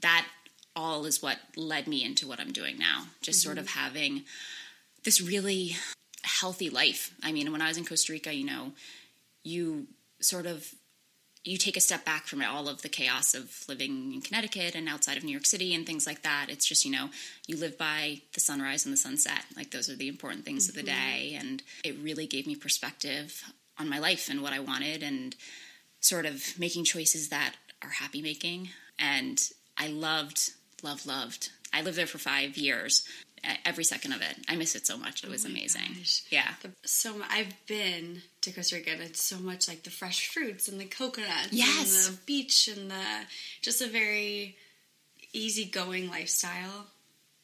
that 0.00 0.26
all 0.74 1.04
is 1.04 1.22
what 1.22 1.36
led 1.56 1.86
me 1.86 2.02
into 2.02 2.26
what 2.26 2.40
I'm 2.40 2.52
doing 2.52 2.78
now. 2.78 3.08
Just 3.20 3.42
sort 3.42 3.58
of 3.58 3.66
mm-hmm. 3.66 3.78
having 3.78 4.24
this 5.04 5.20
really 5.20 5.76
healthy 6.22 6.70
life. 6.70 7.14
I 7.22 7.32
mean, 7.32 7.52
when 7.52 7.60
I 7.60 7.68
was 7.68 7.76
in 7.76 7.84
Costa 7.84 8.14
Rica, 8.14 8.32
you 8.32 8.46
know, 8.46 8.72
you 9.44 9.88
sort 10.20 10.46
of 10.46 10.74
you 11.44 11.58
take 11.58 11.76
a 11.76 11.80
step 11.80 12.02
back 12.06 12.26
from 12.26 12.42
all 12.42 12.68
of 12.68 12.80
the 12.80 12.88
chaos 12.88 13.34
of 13.34 13.62
living 13.68 14.14
in 14.14 14.22
Connecticut 14.22 14.74
and 14.74 14.88
outside 14.88 15.18
of 15.18 15.22
New 15.22 15.32
York 15.32 15.44
City 15.44 15.74
and 15.74 15.86
things 15.86 16.06
like 16.06 16.22
that. 16.22 16.46
It's 16.48 16.66
just, 16.66 16.86
you 16.86 16.90
know, 16.90 17.10
you 17.46 17.58
live 17.58 17.76
by 17.76 18.22
the 18.32 18.40
sunrise 18.40 18.86
and 18.86 18.92
the 18.92 18.96
sunset. 18.96 19.44
Like 19.54 19.70
those 19.70 19.90
are 19.90 19.96
the 19.96 20.08
important 20.08 20.46
things 20.46 20.70
of 20.70 20.74
the 20.74 20.80
mm-hmm. 20.80 21.12
day. 21.18 21.36
And 21.38 21.62
it 21.84 21.94
really 22.02 22.26
gave 22.26 22.46
me 22.46 22.56
perspective 22.56 23.44
on 23.78 23.88
my 23.88 23.98
life 23.98 24.28
and 24.30 24.42
what 24.42 24.52
I 24.52 24.60
wanted 24.60 25.02
and 25.02 25.34
sort 26.00 26.26
of 26.26 26.58
making 26.58 26.84
choices 26.84 27.28
that 27.30 27.54
are 27.82 27.90
happy 27.90 28.22
making. 28.22 28.70
And 28.98 29.42
I 29.76 29.88
loved, 29.88 30.52
loved, 30.82 31.06
loved. 31.06 31.50
I 31.72 31.82
lived 31.82 31.96
there 31.98 32.06
for 32.06 32.18
five 32.18 32.56
years. 32.56 33.04
Every 33.64 33.84
second 33.84 34.12
of 34.12 34.22
it. 34.22 34.36
I 34.48 34.56
miss 34.56 34.74
it 34.74 34.86
so 34.86 34.96
much. 34.96 35.22
It 35.22 35.30
was 35.30 35.44
Oh 35.44 35.48
amazing. 35.48 35.82
gosh. 35.98 36.22
Yeah. 36.30 36.54
The- 36.62 36.72
so 36.84 37.20
I've 37.30 37.54
been 37.66 38.22
to 38.40 38.50
Costa 38.52 38.76
Rica 38.76 38.90
and 38.92 39.02
it's 39.02 39.22
so 39.22 39.38
much 39.38 39.68
like 39.68 39.82
the 39.84 39.90
fresh 39.90 40.28
fruits 40.28 40.66
and 40.68 40.80
the 40.80 40.86
coconuts 40.86 41.52
Yes. 41.52 42.08
and 42.08 42.16
the 42.16 42.20
beach 42.22 42.66
and 42.68 42.90
the 42.90 43.04
just 43.62 43.80
a 43.82 43.86
very 43.88 44.56
easygoing 45.32 46.08
lifestyle 46.08 46.86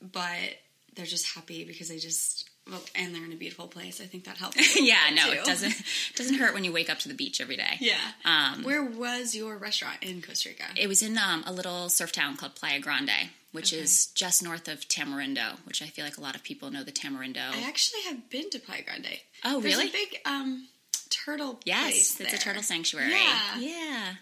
but 0.00 0.56
they're 0.94 1.06
just 1.06 1.34
happy 1.34 1.64
because 1.64 1.88
they 1.88 1.98
just 1.98 2.48
well 2.70 2.80
and 2.94 3.14
they're 3.14 3.24
in 3.24 3.32
a 3.32 3.36
beautiful 3.36 3.66
place 3.66 4.00
I 4.00 4.04
think 4.04 4.24
that 4.24 4.36
helps 4.38 4.76
yeah, 4.80 4.96
no, 5.14 5.26
too. 5.26 5.32
it 5.40 5.44
doesn't 5.44 5.72
it 5.72 5.84
doesn't 6.16 6.36
hurt 6.36 6.54
when 6.54 6.64
you 6.64 6.72
wake 6.72 6.88
up 6.90 6.98
to 7.00 7.08
the 7.08 7.14
beach 7.14 7.40
every 7.40 7.56
day. 7.56 7.76
yeah 7.80 7.96
Um, 8.24 8.62
where 8.62 8.82
was 8.84 9.34
your 9.34 9.56
restaurant 9.58 9.98
in 10.02 10.22
Costa 10.22 10.50
Rica 10.50 10.64
It 10.76 10.86
was 10.88 11.02
in 11.02 11.18
um, 11.18 11.42
a 11.46 11.52
little 11.52 11.88
surf 11.88 12.12
town 12.12 12.36
called 12.36 12.54
Playa 12.54 12.78
Grande, 12.80 13.30
which 13.52 13.72
Okay. 13.72 13.82
is 13.82 14.06
just 14.06 14.42
north 14.42 14.68
of 14.68 14.86
Tamarindo, 14.88 15.58
which 15.66 15.82
I 15.82 15.86
feel 15.86 16.04
like 16.04 16.18
a 16.18 16.20
lot 16.20 16.34
of 16.36 16.42
people 16.44 16.70
know 16.70 16.84
the 16.84 16.92
Tamarindo. 16.92 17.50
I 17.52 17.66
actually 17.66 18.02
have 18.08 18.30
been 18.30 18.48
to 18.50 18.58
Playa 18.58 18.82
Grande 18.84 19.18
Oh, 19.44 19.60
There's 19.60 19.74
really? 19.76 19.88
a 19.88 19.92
big 19.92 20.18
um 20.24 20.68
turtle 21.10 21.60
yes, 21.64 22.18
it's 22.20 22.32
a 22.32 22.38
turtle 22.38 22.62
sanctuary. 22.62 23.10
Yeah. 23.10 23.58
Yeah. 23.58 24.12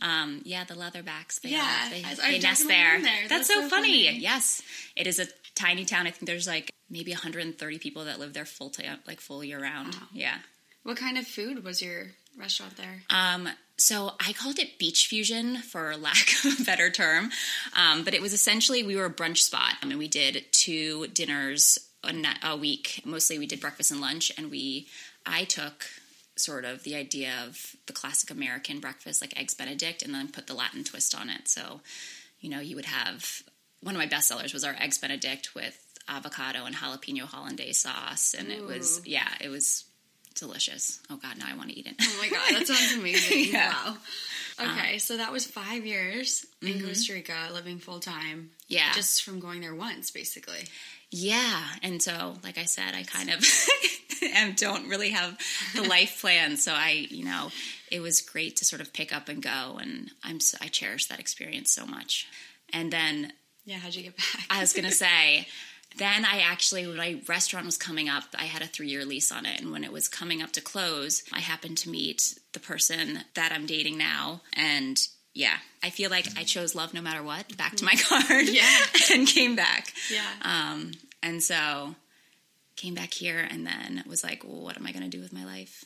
Um, 0.00 0.40
yeah, 0.44 0.64
the 0.64 0.74
leatherbacks. 0.74 1.40
They, 1.40 1.50
Yeah, 1.50 1.88
they, 1.90 2.02
I- 2.04 2.14
they 2.32 2.38
nest 2.40 2.66
there. 2.66 3.00
there. 3.00 3.28
That's, 3.28 3.28
That's 3.28 3.48
so, 3.48 3.60
so 3.62 3.68
funny. 3.68 4.06
funny. 4.06 4.18
Yes, 4.18 4.60
it 4.96 5.06
is 5.06 5.18
a 5.20 5.26
tiny 5.54 5.84
town. 5.84 6.06
I 6.06 6.10
think 6.10 6.26
there's 6.26 6.46
like 6.48 6.72
maybe 6.92 7.10
130 7.10 7.78
people 7.78 8.04
that 8.04 8.20
live 8.20 8.34
there 8.34 8.44
full 8.44 8.70
time, 8.70 8.98
like 9.06 9.20
full 9.20 9.42
year 9.42 9.60
round. 9.60 9.94
Wow. 9.94 10.00
Yeah. 10.12 10.36
what 10.84 10.96
kind 10.96 11.18
of 11.18 11.26
food 11.26 11.64
was 11.64 11.82
your 11.82 12.12
restaurant 12.38 12.76
there 12.76 13.02
Um, 13.10 13.48
so 13.78 14.12
I 14.20 14.32
called 14.32 14.58
it 14.60 14.78
beach 14.78 15.06
fusion 15.08 15.56
for 15.56 15.96
lack 15.96 16.32
of 16.44 16.60
a 16.60 16.64
better 16.64 16.88
term, 16.90 17.30
um, 17.76 18.04
but 18.04 18.14
it 18.14 18.22
was 18.22 18.32
essentially 18.32 18.84
we 18.84 18.94
were 18.94 19.06
a 19.06 19.12
brunch 19.12 19.38
spot, 19.38 19.74
I 19.82 19.86
mean, 19.86 19.98
we 19.98 20.06
did 20.08 20.44
two 20.52 21.08
dinners 21.08 21.78
a, 22.04 22.14
a 22.42 22.56
week. 22.56 23.00
Mostly 23.04 23.38
we 23.38 23.46
did 23.46 23.60
breakfast 23.60 23.90
and 23.90 24.00
lunch, 24.00 24.30
and 24.36 24.50
we 24.50 24.86
I 25.26 25.44
took 25.44 25.86
sort 26.36 26.64
of 26.64 26.82
the 26.82 26.94
idea 26.94 27.32
of 27.46 27.76
the 27.86 27.92
classic 27.92 28.30
American 28.30 28.80
breakfast, 28.80 29.20
like 29.20 29.38
eggs 29.38 29.54
Benedict, 29.54 30.02
and 30.02 30.14
then 30.14 30.28
put 30.28 30.46
the 30.46 30.54
Latin 30.54 30.84
twist 30.84 31.14
on 31.14 31.28
it. 31.30 31.46
So, 31.48 31.80
you 32.40 32.50
know, 32.50 32.60
you 32.60 32.74
would 32.76 32.86
have 32.86 33.42
one 33.82 33.94
of 33.94 33.98
my 33.98 34.06
best 34.06 34.28
sellers 34.28 34.52
was 34.52 34.64
our 34.64 34.76
eggs 34.78 34.98
Benedict 34.98 35.54
with 35.54 35.91
avocado 36.08 36.64
and 36.64 36.74
jalapeno 36.74 37.22
hollandaise 37.22 37.80
sauce, 37.80 38.34
and 38.38 38.48
it 38.48 38.62
was 38.62 39.00
yeah, 39.04 39.28
it 39.40 39.48
was 39.48 39.84
delicious. 40.34 41.00
Oh 41.10 41.16
God, 41.16 41.38
now 41.38 41.46
I 41.48 41.56
want 41.56 41.70
to 41.70 41.78
eat 41.78 41.86
it. 41.86 41.94
Oh 42.00 42.18
my 42.20 42.28
god, 42.28 42.58
that 42.58 42.66
sounds 42.66 42.94
amazing. 42.98 43.52
Yeah. 43.52 43.72
Wow. 43.72 43.96
Um, 44.58 44.70
okay, 44.70 44.98
so 44.98 45.16
that 45.16 45.32
was 45.32 45.46
five 45.46 45.86
years 45.86 46.44
in 46.60 46.68
mm-hmm. 46.68 46.86
Costa 46.86 47.14
Rica, 47.14 47.48
living 47.52 47.78
full 47.78 48.00
time. 48.00 48.50
Yeah. 48.68 48.92
Just 48.94 49.22
from 49.22 49.40
going 49.40 49.62
there 49.62 49.74
once, 49.74 50.10
basically. 50.10 50.64
Yeah, 51.10 51.62
and 51.82 52.02
so 52.02 52.34
like 52.44 52.58
I 52.58 52.64
said, 52.64 52.94
I 52.94 53.02
kind 53.02 53.30
of 53.30 53.44
am, 54.34 54.54
don't 54.54 54.88
really 54.88 55.10
have 55.10 55.38
the 55.74 55.82
life 55.82 56.20
plan. 56.20 56.56
So 56.56 56.72
I, 56.72 57.06
you 57.10 57.24
know, 57.24 57.50
it 57.90 58.00
was 58.00 58.20
great 58.20 58.56
to 58.56 58.64
sort 58.64 58.80
of 58.80 58.92
pick 58.92 59.14
up 59.14 59.28
and 59.28 59.42
go, 59.42 59.78
and 59.80 60.10
I'm 60.22 60.40
so, 60.40 60.58
I 60.60 60.68
cherish 60.68 61.06
that 61.06 61.20
experience 61.20 61.72
so 61.72 61.86
much. 61.86 62.26
And 62.72 62.92
then 62.92 63.32
Yeah, 63.64 63.76
how'd 63.76 63.94
you 63.94 64.02
get 64.02 64.16
back? 64.16 64.46
I 64.50 64.60
was 64.60 64.72
gonna 64.72 64.90
say, 64.92 65.46
then 65.98 66.24
I 66.24 66.40
actually 66.40 66.86
when 66.86 66.96
my 66.96 67.20
restaurant 67.28 67.66
was 67.66 67.76
coming 67.76 68.08
up, 68.08 68.24
I 68.38 68.44
had 68.44 68.62
a 68.62 68.66
three 68.66 68.88
year 68.88 69.04
lease 69.04 69.30
on 69.32 69.46
it, 69.46 69.60
and 69.60 69.70
when 69.72 69.84
it 69.84 69.92
was 69.92 70.08
coming 70.08 70.42
up 70.42 70.52
to 70.52 70.60
close, 70.60 71.22
I 71.32 71.40
happened 71.40 71.78
to 71.78 71.90
meet 71.90 72.38
the 72.52 72.60
person 72.60 73.20
that 73.34 73.52
I'm 73.52 73.66
dating 73.66 73.98
now, 73.98 74.40
and 74.54 74.98
yeah, 75.34 75.56
I 75.82 75.88
feel 75.90 76.10
like 76.10 76.26
I 76.36 76.44
chose 76.44 76.74
love 76.74 76.92
no 76.92 77.00
matter 77.00 77.22
what. 77.22 77.56
Back 77.56 77.76
to 77.76 77.84
my 77.84 77.94
card, 77.94 78.46
Yeah. 78.48 78.68
and 79.12 79.26
came 79.26 79.56
back. 79.56 79.92
yeah. 80.10 80.28
Um, 80.42 80.92
and 81.22 81.42
so 81.42 81.94
came 82.76 82.94
back 82.94 83.14
here 83.14 83.38
and 83.38 83.66
then 83.66 84.02
was 84.06 84.22
like, 84.22 84.44
well, 84.44 84.60
what 84.60 84.76
am 84.76 84.86
I 84.86 84.92
going 84.92 85.04
to 85.04 85.08
do 85.16 85.22
with 85.22 85.32
my 85.32 85.44
life? 85.46 85.84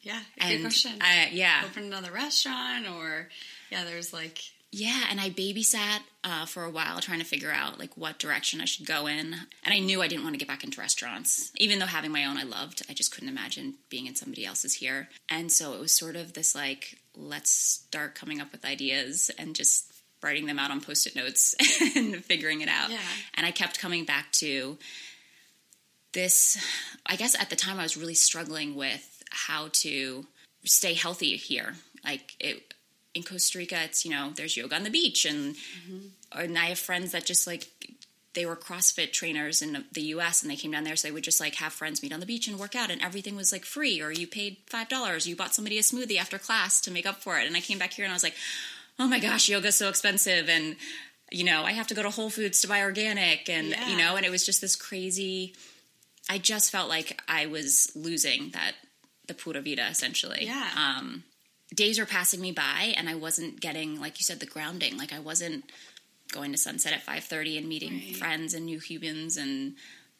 yeah. 0.00 0.18
Good 0.40 0.50
And 0.52 0.60
question. 0.62 0.92
I, 1.00 1.28
yeah, 1.32 1.62
Open 1.64 1.84
another 1.84 2.10
restaurant 2.10 2.88
or 2.88 3.28
yeah, 3.70 3.84
there's 3.84 4.12
like 4.12 4.40
yeah. 4.72 5.04
And 5.10 5.20
I 5.20 5.30
babysat 5.30 6.00
uh, 6.24 6.46
for 6.46 6.64
a 6.64 6.70
while 6.70 6.98
trying 7.00 7.20
to 7.20 7.24
figure 7.24 7.52
out 7.52 7.78
like 7.78 7.96
what 7.96 8.18
direction 8.18 8.60
I 8.60 8.64
should 8.64 8.86
go 8.86 9.06
in. 9.06 9.34
And 9.64 9.74
I 9.74 9.78
knew 9.78 10.02
I 10.02 10.08
didn't 10.08 10.24
want 10.24 10.34
to 10.34 10.38
get 10.38 10.48
back 10.48 10.64
into 10.64 10.80
restaurants, 10.80 11.52
even 11.56 11.78
though 11.78 11.86
having 11.86 12.10
my 12.10 12.24
own 12.24 12.36
I 12.36 12.42
loved. 12.42 12.82
I 12.88 12.92
just 12.92 13.14
couldn't 13.14 13.28
imagine 13.28 13.74
being 13.88 14.06
in 14.06 14.16
somebody 14.16 14.44
else's 14.44 14.74
here. 14.74 15.08
And 15.28 15.52
so 15.52 15.74
it 15.74 15.80
was 15.80 15.92
sort 15.92 16.16
of 16.16 16.32
this 16.32 16.54
like, 16.54 16.98
let's 17.14 17.50
start 17.50 18.14
coming 18.14 18.40
up 18.40 18.50
with 18.50 18.64
ideas 18.64 19.30
and 19.38 19.54
just 19.54 19.92
writing 20.22 20.46
them 20.46 20.58
out 20.58 20.70
on 20.70 20.80
post-it 20.80 21.16
notes 21.16 21.54
and 21.96 22.24
figuring 22.24 22.60
it 22.60 22.68
out. 22.68 22.90
Yeah. 22.90 22.98
And 23.34 23.44
I 23.44 23.50
kept 23.50 23.80
coming 23.80 24.04
back 24.04 24.32
to 24.32 24.78
this 26.12 26.58
i 27.06 27.16
guess 27.16 27.38
at 27.40 27.50
the 27.50 27.56
time 27.56 27.78
i 27.78 27.82
was 27.82 27.96
really 27.96 28.14
struggling 28.14 28.74
with 28.74 29.22
how 29.30 29.68
to 29.72 30.26
stay 30.64 30.94
healthy 30.94 31.36
here 31.36 31.74
like 32.04 32.34
it 32.38 32.74
in 33.14 33.22
costa 33.22 33.58
rica 33.58 33.78
it's 33.84 34.04
you 34.04 34.10
know 34.10 34.30
there's 34.36 34.56
yoga 34.56 34.74
on 34.74 34.84
the 34.84 34.90
beach 34.90 35.24
and 35.24 35.54
and 36.32 36.58
i 36.58 36.66
have 36.66 36.78
friends 36.78 37.12
that 37.12 37.24
just 37.26 37.46
like 37.46 37.66
they 38.34 38.46
were 38.46 38.56
crossfit 38.56 39.12
trainers 39.12 39.60
in 39.60 39.84
the 39.92 40.00
us 40.02 40.40
and 40.42 40.50
they 40.50 40.56
came 40.56 40.70
down 40.70 40.84
there 40.84 40.96
so 40.96 41.06
they 41.06 41.12
would 41.12 41.22
just 41.22 41.38
like 41.40 41.56
have 41.56 41.72
friends 41.72 42.02
meet 42.02 42.12
on 42.12 42.20
the 42.20 42.24
beach 42.26 42.48
and 42.48 42.58
work 42.58 42.74
out 42.74 42.90
and 42.90 43.02
everything 43.02 43.36
was 43.36 43.52
like 43.52 43.64
free 43.66 44.00
or 44.00 44.10
you 44.10 44.26
paid 44.26 44.56
five 44.66 44.88
dollars 44.88 45.26
you 45.26 45.36
bought 45.36 45.54
somebody 45.54 45.78
a 45.78 45.82
smoothie 45.82 46.18
after 46.18 46.38
class 46.38 46.80
to 46.80 46.90
make 46.90 47.04
up 47.06 47.22
for 47.22 47.38
it 47.38 47.46
and 47.46 47.56
i 47.56 47.60
came 47.60 47.78
back 47.78 47.92
here 47.92 48.04
and 48.06 48.12
i 48.12 48.14
was 48.14 48.22
like 48.22 48.34
oh 48.98 49.06
my 49.06 49.18
gosh 49.18 49.48
yoga's 49.50 49.74
so 49.76 49.88
expensive 49.90 50.48
and 50.48 50.76
you 51.30 51.44
know 51.44 51.62
i 51.64 51.72
have 51.72 51.86
to 51.86 51.94
go 51.94 52.02
to 52.02 52.08
whole 52.10 52.30
foods 52.30 52.62
to 52.62 52.68
buy 52.68 52.80
organic 52.82 53.48
and 53.50 53.68
Yeah. 53.68 53.88
you 53.90 53.96
know 53.98 54.16
and 54.16 54.24
it 54.24 54.30
was 54.30 54.46
just 54.46 54.60
this 54.62 54.76
crazy 54.76 55.54
I 56.30 56.38
just 56.38 56.70
felt 56.70 56.88
like 56.88 57.20
I 57.26 57.46
was 57.46 57.90
losing 57.96 58.50
that 58.50 58.74
the 59.26 59.34
pura 59.34 59.60
vida 59.60 59.86
essentially. 59.90 60.44
Yeah. 60.46 60.68
Um, 60.76 61.24
days 61.74 61.98
were 61.98 62.06
passing 62.06 62.40
me 62.40 62.52
by, 62.52 62.94
and 62.96 63.08
I 63.08 63.14
wasn't 63.14 63.60
getting, 63.60 64.00
like 64.00 64.18
you 64.18 64.24
said, 64.24 64.40
the 64.40 64.46
grounding. 64.46 64.96
Like 64.96 65.12
I 65.12 65.18
wasn't 65.18 65.64
going 66.32 66.52
to 66.52 66.58
sunset 66.58 66.92
at 66.92 67.02
five 67.02 67.24
thirty 67.24 67.58
and 67.58 67.68
meeting 67.68 67.94
Right. 67.94 68.16
friends 68.16 68.54
and 68.54 68.66
new 68.66 68.78
humans, 68.78 69.36
and 69.36 69.74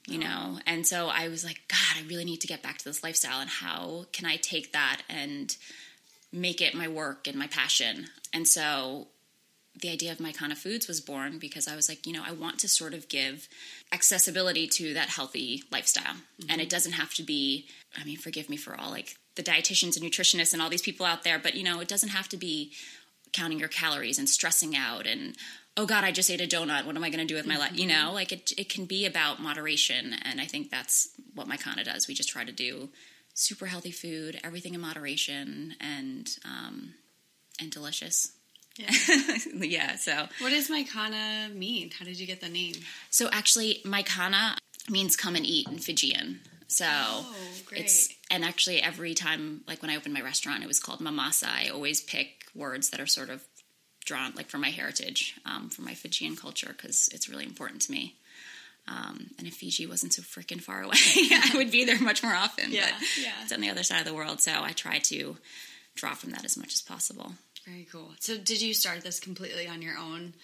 you 0.07 0.19
know. 0.19 0.59
And 0.67 0.87
so 0.87 1.09
I 1.09 1.29
was 1.29 1.45
like, 1.45 1.61
God, 1.69 1.97
I 2.03 2.09
really 2.09 2.25
need 2.25 2.41
to 2.43 2.47
get 2.47 2.63
back 2.63 2.79
to 2.79 2.85
this 2.85 3.03
lifestyle. 3.03 3.41
And 3.41 3.51
how 3.51 4.07
can 4.13 4.27
I 4.27 4.37
take 4.37 4.73
that 4.73 5.03
and 5.09 5.57
make 6.33 6.61
it 6.61 6.75
my 6.75 6.89
work 6.89 7.29
and 7.29 7.37
my 7.37 7.47
passion? 7.47 8.07
And 8.33 8.49
so 8.49 9.09
the 9.81 9.91
idea 9.91 10.13
of 10.13 10.19
Maikana 10.19 10.57
Foods 10.57 10.87
was 10.87 11.01
born 11.01 11.39
because 11.39 11.67
I 11.67 11.77
was 11.77 11.89
like, 11.89 12.07
you 12.07 12.13
know, 12.13 12.23
I 12.27 12.33
want 12.33 12.59
to 12.61 12.69
sort 12.69 12.93
of 12.93 13.09
give 13.09 13.49
accessibility 13.91 14.67
to 14.67 14.95
that 14.95 15.09
healthy 15.09 15.65
lifestyle. 15.71 16.17
And 16.41 16.51
mm-hmm. 16.51 16.61
it 16.61 16.71
doesn't 16.71 16.93
have 16.93 17.15
to 17.15 17.23
be, 17.23 17.67
I 17.99 18.05
mean, 18.05 18.19
forgive 18.19 18.51
me 18.51 18.57
for 18.57 18.79
all 18.79 18.91
like 18.91 19.17
the 19.35 19.43
dietitians 19.43 19.97
and 19.97 20.05
nutritionists 20.05 20.53
and 20.53 20.61
all 20.61 20.69
these 20.69 20.83
people 20.83 21.07
out 21.07 21.25
there, 21.25 21.39
but 21.39 21.55
you 21.55 21.65
know, 21.65 21.81
it 21.81 21.89
doesn't 21.89 22.11
have 22.11 22.29
to 22.31 22.37
be 22.37 22.73
counting 23.33 23.59
your 23.59 23.69
calories 23.69 24.19
and 24.19 24.29
stressing 24.29 24.77
out 24.77 25.07
and 25.07 25.37
oh 25.77 25.87
god, 25.87 26.05
I 26.05 26.12
just 26.12 26.31
ate 26.31 26.41
a 26.41 26.47
donut. 26.47 26.85
What 26.85 26.97
am 26.97 27.05
I 27.05 27.11
going 27.11 27.27
to 27.27 27.33
do 27.33 27.35
with 27.35 27.47
my 27.47 27.57
life? 27.57 27.79
You 27.79 27.87
know, 27.87 28.11
like 28.12 28.33
it 28.33 28.53
it 28.59 28.69
can 28.69 28.85
be 28.85 29.07
about 29.07 29.41
moderation 29.41 30.15
and 30.23 30.41
I 30.41 30.45
think 30.45 30.71
that's 30.71 31.09
what 31.35 31.49
Maikana 31.49 31.85
does. 31.85 32.09
We 32.09 32.15
just 32.15 32.29
try 32.29 32.45
to 32.45 32.53
do 32.53 32.91
super 33.35 33.67
healthy 33.67 33.91
food, 33.91 34.39
everything 34.45 34.75
in 34.75 34.81
moderation 34.81 35.75
and 35.81 36.29
um 36.45 36.95
and 37.59 37.71
delicious. 37.71 38.33
yeah. 38.77 38.91
yeah, 39.55 39.97
so 39.97 40.27
what 40.41 40.51
does 40.51 40.69
Maikana 40.69 41.55
mean? 41.55 41.91
How 41.99 42.05
did 42.05 42.19
you 42.19 42.27
get 42.27 42.41
the 42.41 42.49
name? 42.49 42.75
so 43.11 43.29
actually 43.33 43.81
Maikana 43.85 44.57
means 44.91 45.17
come 45.17 45.37
and 45.37 45.47
eat 45.47 45.69
in 45.69 45.79
Fijian. 45.79 46.41
So 46.73 46.87
Oh, 46.88 47.35
great. 47.67 47.83
it's 47.83 48.09
and 48.31 48.45
actually 48.45 48.83
every 48.83 49.14
time 49.14 49.62
like 49.69 49.83
when 49.83 49.91
I 49.91 49.97
opened 49.97 50.14
my 50.14 50.23
restaurant 50.23 50.62
it 50.62 50.67
was 50.67 50.81
called 50.81 51.00
Mamasa. 51.00 51.49
I 51.49 51.69
always 51.69 52.00
pick 52.00 52.47
words 52.55 52.91
that 52.91 53.00
are 53.00 53.07
sort 53.07 53.31
of 53.31 53.43
drawn 54.05 54.33
like 54.35 54.49
from 54.49 54.61
my 54.62 54.71
heritage, 54.71 55.35
um, 55.47 55.71
from 55.71 55.85
my 55.85 55.95
Fijian 55.95 56.37
culture 56.37 56.75
because 56.76 57.09
it's 57.12 57.29
really 57.29 57.45
important 57.45 57.83
to 57.83 57.93
me. 57.93 58.17
Um, 58.88 59.31
and 59.38 59.47
if 59.47 59.55
Fiji 59.55 59.87
wasn't 59.87 60.12
so 60.12 60.23
freaking 60.23 60.61
far 60.61 60.83
away, 60.83 60.97
I 61.17 61.52
would 61.55 61.71
be 61.71 61.85
there 61.85 62.00
much 62.00 62.23
more 62.23 62.35
often. 62.35 62.73
Yeah, 62.73 62.91
but 62.99 63.09
yeah. 63.23 63.31
it's 63.43 63.52
on 63.52 63.61
the 63.61 63.71
other 63.71 63.85
side 63.85 64.00
of 64.00 64.07
the 64.07 64.14
world, 64.14 64.41
so 64.41 64.52
I 64.61 64.73
try 64.73 64.99
to 64.99 65.37
draw 65.95 66.14
from 66.14 66.31
that 66.31 66.45
as 66.45 66.57
much 66.57 66.75
as 66.75 66.81
possible. 66.83 67.35
Very 67.64 67.87
cool. 67.93 68.11
So 68.19 68.37
did 68.37 68.61
you 68.61 68.75
start 68.75 69.02
this 69.02 69.21
completely 69.21 69.69
on 69.69 69.83
your 69.83 69.97
own? 69.97 70.35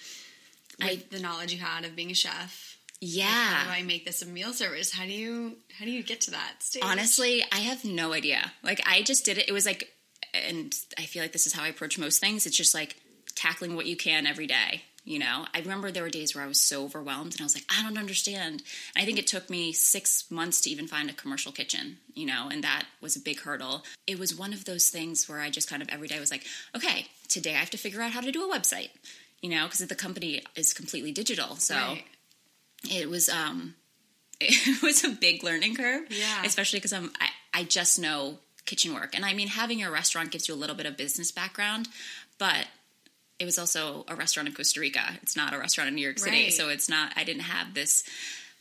With 0.78 0.88
I- 0.88 1.02
the 1.10 1.18
knowledge 1.18 1.52
you 1.52 1.58
had 1.58 1.84
of 1.84 1.96
being 1.96 2.12
a 2.12 2.14
chef. 2.14 2.77
Yeah. 3.00 3.26
How 3.26 3.64
do 3.64 3.70
I 3.70 3.82
make 3.82 4.04
this 4.04 4.22
a 4.22 4.26
meal 4.26 4.52
service? 4.52 4.92
How 4.92 5.04
do 5.04 5.12
you 5.12 5.56
how 5.78 5.84
do 5.84 5.90
you 5.90 6.02
get 6.02 6.22
to 6.22 6.32
that 6.32 6.54
stage? 6.60 6.82
Honestly, 6.84 7.44
I 7.52 7.58
have 7.58 7.84
no 7.84 8.12
idea. 8.12 8.52
Like 8.62 8.80
I 8.86 9.02
just 9.02 9.24
did 9.24 9.38
it. 9.38 9.48
It 9.48 9.52
was 9.52 9.66
like, 9.66 9.88
and 10.34 10.74
I 10.98 11.02
feel 11.02 11.22
like 11.22 11.32
this 11.32 11.46
is 11.46 11.52
how 11.52 11.62
I 11.62 11.68
approach 11.68 11.98
most 11.98 12.20
things. 12.20 12.46
It's 12.46 12.56
just 12.56 12.74
like 12.74 12.96
tackling 13.34 13.76
what 13.76 13.86
you 13.86 13.96
can 13.96 14.26
every 14.26 14.46
day. 14.46 14.82
You 15.04 15.18
know, 15.18 15.46
I 15.54 15.60
remember 15.60 15.90
there 15.90 16.02
were 16.02 16.10
days 16.10 16.34
where 16.34 16.44
I 16.44 16.48
was 16.48 16.60
so 16.60 16.84
overwhelmed 16.84 17.32
and 17.32 17.40
I 17.40 17.44
was 17.44 17.54
like, 17.54 17.64
I 17.70 17.82
don't 17.82 17.96
understand. 17.96 18.62
And 18.94 19.02
I 19.02 19.06
think 19.06 19.18
it 19.18 19.26
took 19.26 19.48
me 19.48 19.72
six 19.72 20.30
months 20.30 20.60
to 20.62 20.70
even 20.70 20.86
find 20.86 21.08
a 21.08 21.14
commercial 21.14 21.50
kitchen, 21.50 21.96
you 22.12 22.26
know, 22.26 22.50
and 22.52 22.62
that 22.62 22.84
was 23.00 23.16
a 23.16 23.20
big 23.20 23.40
hurdle. 23.40 23.84
It 24.06 24.18
was 24.18 24.36
one 24.36 24.52
of 24.52 24.66
those 24.66 24.90
things 24.90 25.26
where 25.26 25.40
I 25.40 25.48
just 25.48 25.70
kind 25.70 25.80
of 25.80 25.88
every 25.88 26.08
day 26.08 26.20
was 26.20 26.30
like, 26.30 26.44
okay, 26.76 27.06
today 27.28 27.54
I 27.54 27.58
have 27.58 27.70
to 27.70 27.78
figure 27.78 28.02
out 28.02 28.10
how 28.10 28.20
to 28.20 28.30
do 28.30 28.50
a 28.50 28.54
website, 28.54 28.90
you 29.40 29.48
know, 29.48 29.64
because 29.64 29.78
the 29.78 29.94
company 29.94 30.42
is 30.56 30.74
completely 30.74 31.12
digital. 31.12 31.56
So 31.56 31.74
Right. 31.74 32.04
It 32.90 33.08
was 33.08 33.28
um 33.28 33.74
it 34.40 34.82
was 34.82 35.04
a 35.04 35.08
big 35.10 35.42
learning 35.42 35.74
curve 35.74 36.02
Yeah. 36.10 36.42
especially 36.44 36.78
because 36.78 36.92
i'm 36.92 37.10
I, 37.20 37.28
I 37.60 37.64
just 37.64 37.98
know 37.98 38.38
kitchen 38.66 38.94
work 38.94 39.14
and 39.14 39.24
i 39.24 39.32
mean 39.34 39.48
having 39.48 39.82
a 39.82 39.90
restaurant 39.90 40.30
gives 40.30 40.48
you 40.48 40.54
a 40.54 40.56
little 40.56 40.76
bit 40.76 40.86
of 40.86 40.96
business 40.96 41.32
background 41.32 41.88
but 42.38 42.66
it 43.38 43.44
was 43.44 43.58
also 43.58 44.04
a 44.08 44.14
restaurant 44.14 44.48
in 44.48 44.54
costa 44.54 44.78
rica 44.80 45.18
it's 45.22 45.36
not 45.36 45.54
a 45.54 45.58
restaurant 45.58 45.88
in 45.88 45.94
new 45.94 46.02
york 46.02 46.18
city 46.18 46.44
Right. 46.44 46.52
so 46.52 46.68
it's 46.68 46.88
not 46.88 47.12
i 47.16 47.24
didn't 47.24 47.42
have 47.42 47.74
this 47.74 48.04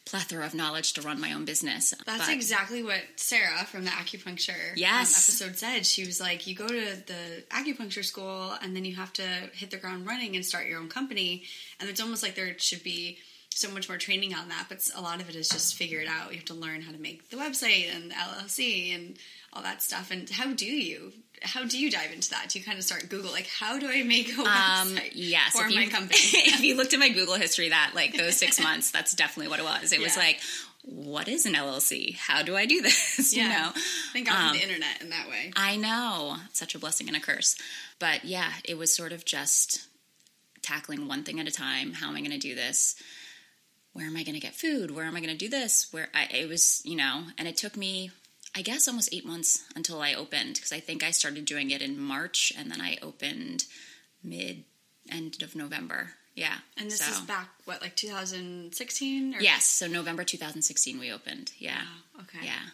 plethora 0.05 0.45
of 0.45 0.53
knowledge 0.53 0.93
to 0.93 1.01
run 1.01 1.19
my 1.19 1.33
own 1.33 1.43
business 1.43 1.93
That's 2.05 2.27
But- 2.27 2.33
exactly 2.33 2.81
what 2.81 3.01
Sarah 3.17 3.65
from 3.65 3.83
the 3.83 3.89
acupuncture 3.91 4.51
um, 4.71 4.77
Yes. 4.77 5.11
episode 5.27 5.57
said. 5.59 5.85
She 5.85 6.05
was 6.05 6.21
like, 6.21 6.47
you 6.47 6.55
go 6.55 6.65
to 6.65 6.95
the 7.05 7.43
acupuncture 7.49 8.05
school 8.05 8.53
and 8.61 8.73
then 8.73 8.85
you 8.85 8.95
have 8.95 9.11
to 9.13 9.23
hit 9.51 9.69
the 9.69 9.75
ground 9.75 10.07
running 10.07 10.37
and 10.37 10.45
start 10.45 10.65
your 10.67 10.79
own 10.79 10.87
company. 10.87 11.43
And 11.81 11.89
it's 11.89 11.99
almost 11.99 12.23
like 12.23 12.35
there 12.35 12.57
should 12.57 12.83
be 12.83 13.17
so 13.57 13.71
much 13.71 13.89
more 13.89 13.97
training 13.97 14.33
on 14.35 14.49
that, 14.49 14.65
but 14.69 14.87
a 14.95 15.01
lot 15.01 15.19
of 15.21 15.29
it 15.29 15.35
is 15.35 15.49
just 15.49 15.75
figure 15.75 15.99
it 15.99 16.07
out. 16.07 16.31
You 16.31 16.37
have 16.37 16.45
to 16.45 16.53
learn 16.53 16.81
how 16.81 16.91
to 16.91 16.97
make 16.97 17.29
the 17.29 17.37
website 17.37 17.93
and 17.95 18.11
the 18.11 18.15
LLC 18.15 18.93
and 18.93 19.17
all 19.53 19.63
that 19.63 19.81
stuff. 19.81 20.11
And 20.11 20.29
how 20.29 20.53
do 20.53 20.65
you? 20.65 21.11
How 21.43 21.63
do 21.65 21.77
you 21.79 21.91
dive 21.91 22.11
into 22.11 22.29
that? 22.31 22.49
Do 22.49 22.57
you 22.59 22.65
kind 22.65 22.77
of 22.79 22.83
start 22.83 23.09
Google 23.09 23.31
like 23.31 23.47
how 23.47 23.77
do 23.77 23.87
I 23.87 24.01
make 24.03 24.35
a 24.35 24.41
um, 24.41 24.47
website 24.47 25.11
yes 25.13 25.53
for 25.53 25.67
if 25.67 25.75
my 25.75 25.81
you, 25.83 25.89
company? 25.89 26.19
if 26.19 26.61
you 26.61 26.75
looked 26.75 26.93
at 26.93 26.99
my 26.99 27.09
google 27.09 27.35
history 27.35 27.69
that 27.69 27.91
like 27.93 28.17
those 28.17 28.37
six 28.37 28.59
months 28.63 28.89
that's 28.89 29.13
definitely 29.13 29.47
what 29.49 29.59
it 29.59 29.63
was 29.63 29.91
it 29.93 29.99
was 30.01 30.17
like 30.17 30.39
what 30.81 31.27
is 31.27 31.45
an 31.45 31.53
llc 31.53 32.15
how 32.15 32.41
do 32.41 32.55
i 32.55 32.65
do 32.65 32.81
this 32.81 33.33
you 33.37 33.47
know 33.47 33.69
Thank 34.13 34.27
God 34.27 34.33
for 34.35 34.47
Um, 34.47 34.53
the 34.57 34.63
internet 34.63 34.99
in 35.01 35.09
that 35.11 35.29
way. 35.29 35.51
I 35.55 35.75
know. 35.75 36.37
Such 36.53 36.73
a 36.73 36.79
blessing 36.79 37.07
and 37.07 37.15
a 37.15 37.19
curse. 37.19 37.55
But 37.99 38.25
yeah, 38.25 38.51
it 38.63 38.77
was 38.79 38.91
sort 38.91 39.11
of 39.11 39.23
just 39.25 39.85
tackling 40.63 41.07
one 41.07 41.23
thing 41.23 41.39
at 41.39 41.47
a 41.47 41.51
time. 41.51 41.93
How 41.93 42.09
am 42.09 42.15
I 42.15 42.19
going 42.19 42.31
to 42.31 42.37
do 42.39 42.55
this? 42.55 42.95
Where 43.97 44.05
am 44.05 44.15
I 44.15 44.21
going 44.21 44.35
to 44.35 44.39
get 44.39 44.53
food? 44.53 44.91
Where 44.91 45.05
am 45.05 45.15
I 45.15 45.21
going 45.21 45.35
to 45.35 45.37
do 45.37 45.49
this? 45.49 45.87
Where 45.91 46.07
I, 46.13 46.27
it 46.31 46.47
was, 46.47 46.83
you 46.85 46.95
know, 46.95 47.23
and 47.39 47.47
it 47.47 47.57
took 47.57 47.75
me, 47.75 48.11
I 48.55 48.61
guess, 48.61 48.87
almost 48.87 49.09
eight 49.11 49.25
months 49.25 49.63
until 49.75 50.01
I 50.01 50.13
opened 50.13 50.53
because 50.53 50.71
I 50.71 50.79
think 50.79 51.03
I 51.03 51.09
started 51.09 51.45
doing 51.45 51.71
it 51.71 51.81
in 51.81 51.99
March 51.99 52.53
and 52.55 52.69
then 52.69 52.79
I 52.79 52.99
opened 53.01 53.65
mid 54.23 54.65
end 55.11 55.41
of 55.41 55.55
November. 55.55 56.11
Yeah. 56.35 56.57
And 56.77 56.91
this 56.91 56.99
so. 56.99 57.11
is 57.11 57.21
back 57.21 57.49
what 57.65 57.81
like 57.81 57.95
2016 57.95 59.33
or 59.33 59.39
Yes, 59.39 59.65
so 59.65 59.87
November 59.87 60.23
2016 60.23 60.99
we 60.99 61.11
opened. 61.11 61.51
Yeah. 61.57 61.77
Wow, 61.77 62.21
okay. 62.21 62.45
Yeah. 62.45 62.69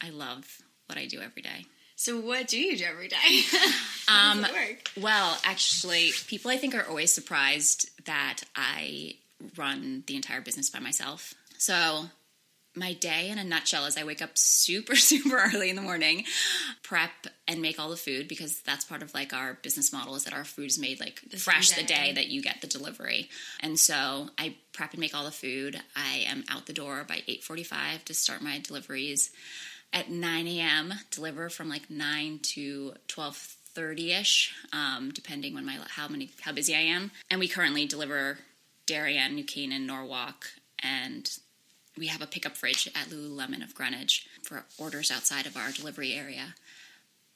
I 0.00 0.10
love 0.10 0.62
what 0.86 0.96
I 0.96 1.06
do 1.06 1.20
every 1.20 1.42
day. 1.42 1.66
So 1.96 2.20
what 2.20 2.46
do 2.46 2.56
you 2.56 2.76
do 2.76 2.84
every 2.84 3.08
day? 3.08 3.16
Um, 3.16 3.64
How 4.06 4.34
does 4.34 4.44
it 4.44 4.52
work? 4.52 4.90
Well, 4.96 5.36
actually, 5.42 6.12
people 6.28 6.52
I 6.52 6.56
think 6.56 6.76
are 6.76 6.86
always 6.88 7.12
surprised 7.12 7.90
that 8.06 8.42
I 8.54 9.16
run 9.56 10.04
the 10.06 10.16
entire 10.16 10.40
business 10.40 10.70
by 10.70 10.78
myself. 10.80 11.34
So, 11.58 12.06
my 12.76 12.92
day 12.92 13.28
in 13.30 13.38
a 13.38 13.44
nutshell 13.44 13.86
is 13.86 13.96
I 13.96 14.04
wake 14.04 14.22
up 14.22 14.30
super, 14.38 14.94
super 15.10 15.36
early 15.36 15.70
in 15.70 15.74
the 15.76 15.82
morning, 15.82 16.24
prep 16.82 17.10
and 17.48 17.60
make 17.60 17.80
all 17.80 17.90
the 17.90 17.96
food 17.96 18.28
because 18.28 18.60
that's 18.60 18.84
part 18.84 19.02
of 19.02 19.14
like 19.14 19.32
our 19.32 19.54
business 19.62 19.92
model 19.92 20.14
is 20.14 20.24
that 20.24 20.34
our 20.34 20.44
food 20.44 20.66
is 20.66 20.78
made 20.78 21.00
like 21.00 21.20
The 21.28 21.38
fresh 21.38 21.70
the 21.70 21.82
day. 21.82 21.86
day 22.08 22.12
that 22.12 22.28
you 22.28 22.40
get 22.42 22.60
the 22.60 22.66
delivery. 22.68 23.30
And 23.60 23.78
so 23.80 24.28
I 24.38 24.54
prep 24.72 24.92
and 24.92 25.00
make 25.00 25.14
all 25.14 25.24
the 25.24 25.30
food. 25.32 25.80
I 25.96 26.24
am 26.28 26.44
out 26.48 26.66
the 26.66 26.72
door 26.72 27.04
by 27.08 27.22
8:45 27.26 28.04
to 28.04 28.14
start 28.14 28.42
my 28.42 28.58
deliveries. 28.60 29.30
At 29.92 30.10
9 30.10 30.46
a.m., 30.46 30.92
deliver 31.10 31.48
from 31.48 31.68
like 31.70 31.88
9 31.90 32.40
to 32.40 32.92
12:30 33.08 34.20
ish, 34.20 34.54
um, 34.72 35.10
depending 35.12 35.56
on 35.56 35.64
my 35.64 35.78
how 35.88 36.06
many 36.08 36.30
how 36.42 36.52
busy 36.52 36.74
I 36.76 36.80
am. 36.80 37.10
And 37.30 37.40
we 37.40 37.48
currently 37.48 37.86
deliver 37.86 38.38
Darien, 38.88 39.34
New 39.34 39.44
Canaan, 39.44 39.86
Norwalk, 39.86 40.46
and 40.82 41.30
we 41.96 42.06
have 42.06 42.22
a 42.22 42.26
pickup 42.26 42.56
fridge 42.56 42.88
at 42.94 43.08
Lululemon 43.10 43.62
of 43.62 43.74
Greenwich 43.74 44.26
for 44.42 44.64
orders 44.78 45.10
outside 45.10 45.46
of 45.46 45.56
our 45.56 45.70
delivery 45.70 46.14
area. 46.14 46.54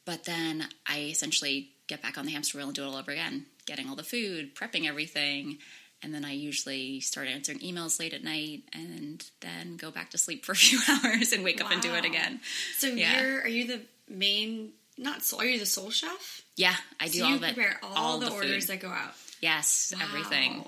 But 0.06 0.24
then 0.24 0.66
I 0.86 1.00
essentially 1.02 1.68
get 1.88 2.00
back 2.02 2.16
on 2.16 2.24
the 2.24 2.32
hamster 2.32 2.56
wheel 2.58 2.68
and 2.68 2.74
do 2.74 2.82
it 2.82 2.86
all 2.86 2.96
over 2.96 3.10
again, 3.12 3.46
getting 3.66 3.88
all 3.88 3.96
the 3.96 4.02
food, 4.02 4.54
prepping 4.54 4.86
everything, 4.88 5.58
and 6.02 6.12
then 6.14 6.24
I 6.24 6.32
usually 6.32 7.00
start 7.00 7.28
answering 7.28 7.58
emails 7.58 8.00
late 8.00 8.14
at 8.14 8.24
night 8.24 8.62
and 8.72 9.22
then 9.40 9.76
go 9.76 9.90
back 9.90 10.10
to 10.10 10.18
sleep 10.18 10.44
for 10.44 10.52
a 10.52 10.56
few 10.64 10.80
hours 10.88 11.32
and 11.32 11.44
wake 11.44 11.62
up 11.62 11.70
and 11.70 11.82
do 11.82 11.94
it 11.94 12.04
again. 12.06 12.40
So 12.78 12.86
Yeah. 12.88 13.20
you're 13.22 13.40
are 13.42 13.48
you 13.48 13.66
the 13.66 13.80
main 14.08 14.72
not 14.98 15.22
soul, 15.22 15.40
are 15.40 15.44
you 15.44 15.58
the 15.58 15.66
sole 15.66 15.90
chef? 15.90 16.42
Yeah, 16.56 16.74
I 16.98 17.08
do 17.08 17.18
so 17.18 17.24
all 17.24 17.30
you 17.30 17.36
of 17.36 17.42
it. 17.44 17.54
prepare 17.54 17.78
all, 17.82 18.18
the, 18.18 18.26
food. 18.26 18.34
orders 18.34 18.66
that 18.66 18.80
go 18.80 18.88
out. 18.88 19.12
Yes, 19.40 19.92
everything. 20.00 20.64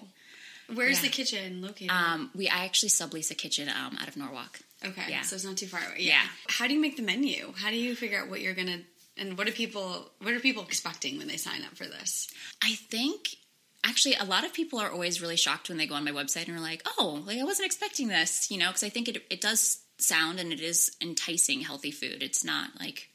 Where's 0.73 0.97
Yeah. 0.99 1.02
the 1.02 1.09
kitchen 1.11 1.62
located? 1.62 1.90
Um, 1.90 2.30
we 2.35 2.49
I 2.49 2.64
actually 2.64 2.88
sublease 2.90 3.30
a 3.30 3.35
kitchen 3.35 3.68
um, 3.68 3.97
out 4.00 4.09
of 4.09 4.16
Norwalk. 4.16 4.61
okay, 4.85 5.04
yeah. 5.09 5.23
so 5.23 5.37
it's 5.37 5.44
not 5.44 5.56
too 5.56 5.66
far 5.66 5.80
away. 5.80 5.97
Yeah. 6.00 6.23
How 6.49 6.66
do 6.66 6.75
you 6.75 6.80
make 6.80 6.97
the 6.97 7.02
menu? 7.02 7.52
How 7.56 7.71
do 7.71 7.76
you 7.76 7.94
figure 7.97 8.21
out 8.21 8.28
what 8.28 8.40
you're 8.40 8.54
gonna 8.54 8.80
and 9.16 9.37
what 9.38 9.47
are 9.49 9.52
people 9.52 10.11
what 10.21 10.35
are 10.35 10.40
people 10.40 10.62
expecting 10.64 11.18
when 11.18 11.28
they 11.28 11.37
sign 11.37 11.62
up 11.62 11.76
for 11.76 11.85
this? 11.85 12.28
I 12.62 12.75
think 12.75 13.37
actually 13.85 14.14
a 14.14 14.25
lot 14.25 14.44
of 14.44 14.52
people 14.54 14.78
are 14.78 14.90
always 14.90 15.21
really 15.21 15.37
shocked 15.37 15.68
when 15.68 15.78
they 15.78 15.87
go 15.87 15.94
on 15.94 16.04
my 16.04 16.11
website 16.11 16.49
and 16.49 16.56
are 16.56 16.61
like, 16.61 16.83
"Oh, 16.99 17.23
like 17.26 17.38
I 17.38 17.44
wasn't 17.44 17.66
expecting 17.66 18.09
this," 18.09 18.50
you 18.50 18.59
know, 18.59 18.68
because 18.68 18.83
I 18.85 18.88
think 18.88 19.09
it 19.09 19.25
it 19.30 19.40
does 19.40 19.83
sound 19.99 20.40
and 20.40 20.52
it 20.52 20.61
is 20.61 20.90
enticing 21.00 21.61
healthy 21.61 21.90
food. 21.92 22.23
It's 22.23 22.42
not 22.44 22.71
like, 22.80 23.09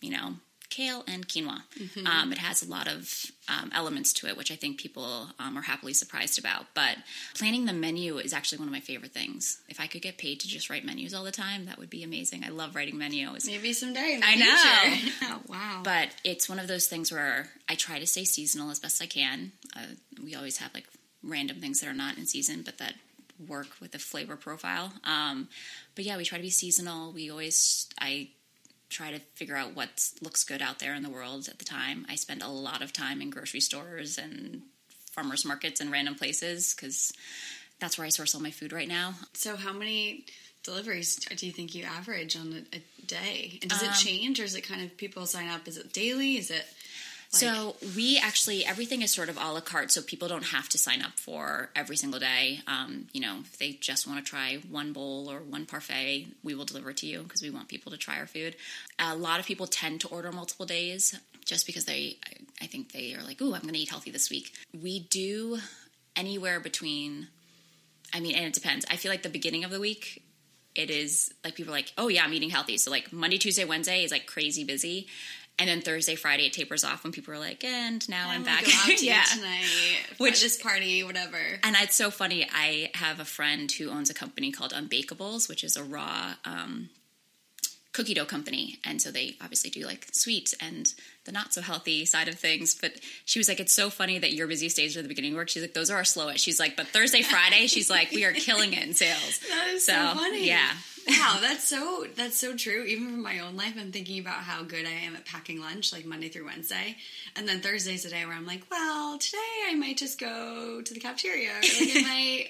you 0.00 0.10
know, 0.10 0.36
kale 0.70 1.02
and 1.06 1.26
quinoa. 1.26 1.62
Um, 2.06 2.32
it 2.32 2.38
has 2.38 2.62
a 2.62 2.68
lot 2.68 2.88
of 2.88 3.26
um, 3.48 3.70
elements 3.74 4.12
to 4.14 4.26
it, 4.26 4.36
which 4.36 4.50
I 4.50 4.54
think 4.54 4.78
people 4.78 5.28
um, 5.38 5.56
are 5.56 5.62
happily 5.62 5.94
surprised 5.94 6.38
about. 6.38 6.66
But 6.74 6.98
planning 7.34 7.64
the 7.64 7.72
menu 7.72 8.18
is 8.18 8.32
actually 8.32 8.58
one 8.58 8.68
of 8.68 8.72
my 8.72 8.80
favorite 8.80 9.12
things. 9.12 9.60
If 9.68 9.80
I 9.80 9.86
could 9.86 10.02
get 10.02 10.18
paid 10.18 10.40
to 10.40 10.48
just 10.48 10.68
write 10.68 10.84
menus 10.84 11.14
all 11.14 11.24
the 11.24 11.32
time, 11.32 11.66
that 11.66 11.78
would 11.78 11.90
be 11.90 12.02
amazing. 12.02 12.44
I 12.44 12.50
love 12.50 12.74
writing 12.74 12.98
menus. 12.98 13.46
Maybe 13.46 13.72
someday. 13.72 14.20
I 14.22 14.34
know. 14.36 15.28
Oh, 15.30 15.40
wow. 15.48 15.80
But 15.84 16.08
it's 16.24 16.48
one 16.48 16.58
of 16.58 16.68
those 16.68 16.86
things 16.86 17.10
where 17.10 17.48
I 17.68 17.74
try 17.74 17.98
to 17.98 18.06
stay 18.06 18.24
seasonal 18.24 18.70
as 18.70 18.78
best 18.78 19.02
I 19.02 19.06
can. 19.06 19.52
Uh, 19.76 19.94
we 20.22 20.34
always 20.34 20.58
have 20.58 20.72
like 20.74 20.86
random 21.22 21.60
things 21.60 21.80
that 21.80 21.88
are 21.88 21.94
not 21.94 22.18
in 22.18 22.26
season, 22.26 22.62
but 22.62 22.78
that 22.78 22.94
work 23.46 23.68
with 23.80 23.92
the 23.92 23.98
flavor 23.98 24.36
profile. 24.36 24.92
Um, 25.04 25.48
but 25.94 26.04
yeah, 26.04 26.16
we 26.16 26.24
try 26.24 26.38
to 26.38 26.42
be 26.42 26.50
seasonal. 26.50 27.12
We 27.12 27.30
always, 27.30 27.88
I 28.00 28.30
try 28.88 29.10
to 29.10 29.18
figure 29.34 29.56
out 29.56 29.74
what 29.76 30.10
looks 30.22 30.44
good 30.44 30.62
out 30.62 30.78
there 30.78 30.94
in 30.94 31.02
the 31.02 31.10
world 31.10 31.48
at 31.48 31.58
the 31.58 31.64
time. 31.64 32.06
I 32.08 32.14
spend 32.14 32.42
a 32.42 32.48
lot 32.48 32.82
of 32.82 32.92
time 32.92 33.20
in 33.20 33.30
grocery 33.30 33.60
stores 33.60 34.18
and 34.18 34.62
farmers 35.12 35.44
markets 35.44 35.80
and 35.80 35.90
random 35.92 36.14
places 36.14 36.74
because 36.74 37.12
that's 37.80 37.98
where 37.98 38.06
I 38.06 38.10
source 38.10 38.34
all 38.34 38.40
my 38.40 38.50
food 38.50 38.72
right 38.72 38.88
now. 38.88 39.14
So, 39.34 39.56
how 39.56 39.72
many 39.72 40.24
deliveries 40.64 41.16
do 41.16 41.46
you 41.46 41.52
think 41.52 41.74
you 41.74 41.84
average 41.84 42.36
on 42.36 42.64
a, 42.72 42.76
a 42.76 42.82
day? 43.06 43.58
And 43.62 43.70
does 43.70 43.82
Um, 43.82 43.90
it 43.90 43.94
change, 43.94 44.40
or 44.40 44.44
is 44.44 44.54
it 44.54 44.62
kind 44.62 44.82
of 44.82 44.96
people 44.96 45.26
sign 45.26 45.48
up? 45.48 45.68
Is 45.68 45.76
it 45.76 45.92
daily? 45.92 46.36
Is 46.36 46.50
it 46.50 46.66
like, 47.32 47.40
so 47.42 47.76
we 47.94 48.18
actually 48.18 48.64
everything 48.64 49.02
is 49.02 49.10
sort 49.12 49.28
of 49.28 49.36
a 49.36 49.52
la 49.52 49.60
carte, 49.60 49.90
so 49.90 50.00
people 50.00 50.28
don't 50.28 50.44
have 50.46 50.68
to 50.70 50.78
sign 50.78 51.02
up 51.02 51.18
for 51.18 51.70
every 51.76 51.96
single 51.96 52.18
day. 52.18 52.60
Um, 52.66 53.08
you 53.12 53.20
know, 53.20 53.38
if 53.40 53.58
they 53.58 53.72
just 53.72 54.06
want 54.06 54.24
to 54.24 54.28
try 54.28 54.56
one 54.70 54.92
bowl 54.94 55.30
or 55.30 55.40
one 55.40 55.66
parfait, 55.66 56.28
we 56.42 56.54
will 56.54 56.64
deliver 56.64 56.90
it 56.90 56.96
to 56.98 57.06
you 57.06 57.22
because 57.22 57.42
we 57.42 57.50
want 57.50 57.68
people 57.68 57.92
to 57.92 57.98
try 57.98 58.18
our 58.18 58.26
food. 58.26 58.56
A 58.98 59.14
lot 59.14 59.40
of 59.40 59.46
people 59.46 59.66
tend 59.66 60.00
to 60.02 60.08
order 60.08 60.32
multiple 60.32 60.64
days 60.64 61.14
just 61.44 61.66
because 61.66 61.84
they, 61.84 62.16
I- 62.62 62.66
think 62.66 62.92
they 62.92 63.14
are 63.14 63.22
like, 63.22 63.40
"Ooh, 63.42 63.54
I'm 63.54 63.62
going 63.62 63.74
to 63.74 63.80
eat 63.80 63.90
healthy 63.90 64.10
this 64.10 64.30
week." 64.30 64.52
We 64.80 65.00
do 65.00 65.58
anywhere 66.16 66.60
between. 66.60 67.28
I 68.12 68.20
mean, 68.20 68.34
and 68.34 68.46
it 68.46 68.54
depends. 68.54 68.86
I 68.90 68.96
feel 68.96 69.10
like 69.10 69.22
the 69.22 69.28
beginning 69.28 69.64
of 69.64 69.70
the 69.70 69.80
week 69.80 70.22
it 70.74 70.90
is 70.90 71.34
like 71.44 71.56
people 71.56 71.72
are 71.72 71.76
like, 71.76 71.92
oh 71.98 72.08
yeah, 72.08 72.24
I'm 72.24 72.32
eating 72.32 72.50
healthy. 72.50 72.78
So 72.78 72.90
like 72.90 73.12
Monday, 73.12 73.36
Tuesday, 73.36 73.64
Wednesday 73.64 74.04
is 74.04 74.12
like 74.12 74.26
crazy 74.26 74.64
busy. 74.64 75.08
And 75.58 75.68
then 75.68 75.80
Thursday, 75.80 76.14
Friday, 76.14 76.46
it 76.46 76.52
tapers 76.52 76.84
off 76.84 77.02
when 77.02 77.12
people 77.12 77.34
are 77.34 77.38
like, 77.38 77.64
and 77.64 78.08
now 78.08 78.28
I'm, 78.28 78.36
I'm 78.36 78.44
back. 78.44 78.64
go 78.64 78.70
out 78.72 78.96
to 78.96 79.04
yeah. 79.04 79.24
tonight, 79.24 79.64
Which- 80.18 80.40
this 80.40 80.56
party, 80.60 81.02
whatever. 81.02 81.38
And 81.64 81.74
it's 81.80 81.96
so 81.96 82.10
funny. 82.10 82.48
I 82.52 82.90
have 82.94 83.18
a 83.18 83.24
friend 83.24 83.70
who 83.72 83.90
owns 83.90 84.08
a 84.08 84.14
company 84.14 84.52
called 84.52 84.72
Unbakables, 84.72 85.48
which 85.48 85.64
is 85.64 85.76
a 85.76 85.82
raw 85.82 86.34
um, 86.44 86.90
cookie 87.98 88.14
dough 88.14 88.24
company. 88.24 88.78
And 88.84 89.02
so 89.02 89.10
they 89.10 89.36
obviously 89.40 89.70
do 89.70 89.84
like 89.84 90.06
sweet 90.12 90.54
and 90.60 90.86
the 91.24 91.32
not 91.32 91.52
so 91.52 91.60
healthy 91.60 92.04
side 92.06 92.28
of 92.28 92.36
things. 92.36 92.74
But 92.80 92.92
she 93.24 93.38
was 93.38 93.48
like, 93.48 93.60
it's 93.60 93.72
so 93.74 93.90
funny 93.90 94.18
that 94.18 94.32
your 94.32 94.46
busiest 94.46 94.76
days 94.76 94.96
are 94.96 95.02
the 95.02 95.08
beginning 95.08 95.32
of 95.32 95.36
work. 95.36 95.48
She's 95.48 95.62
like, 95.62 95.74
those 95.74 95.90
are 95.90 95.96
our 95.96 96.04
slowest. 96.04 96.44
She's 96.44 96.60
like, 96.60 96.76
but 96.76 96.86
Thursday, 96.88 97.22
Friday, 97.22 97.66
she's 97.66 97.90
like, 97.90 98.10
we 98.12 98.24
are 98.24 98.32
killing 98.32 98.72
it 98.72 98.82
in 98.86 98.94
sales. 98.94 99.40
That 99.48 99.68
is 99.74 99.84
so, 99.84 99.92
So, 99.92 100.14
funny. 100.14 100.46
yeah. 100.46 100.70
wow, 101.08 101.38
that's 101.40 101.64
so 101.64 102.06
that's 102.16 102.36
so 102.36 102.54
true. 102.54 102.84
Even 102.84 103.06
from 103.10 103.22
my 103.22 103.40
own 103.40 103.56
life, 103.56 103.74
I'm 103.80 103.90
thinking 103.92 104.20
about 104.20 104.42
how 104.44 104.62
good 104.62 104.84
I 104.86 104.90
am 105.06 105.16
at 105.16 105.24
packing 105.24 105.58
lunch, 105.60 105.92
like 105.92 106.04
Monday 106.04 106.28
through 106.28 106.44
Wednesday, 106.46 106.96
and 107.34 107.48
then 107.48 107.60
Thursday's 107.60 108.04
a 108.04 108.10
day 108.10 108.24
where 108.26 108.34
I'm 108.34 108.44
like, 108.46 108.62
well, 108.70 109.16
today 109.18 109.38
I 109.68 109.74
might 109.74 109.96
just 109.96 110.20
go 110.20 110.82
to 110.84 110.94
the 110.94 111.00
cafeteria, 111.00 111.50
or 111.50 111.54
like 111.54 111.96
I 111.96 112.02
might, 112.02 112.46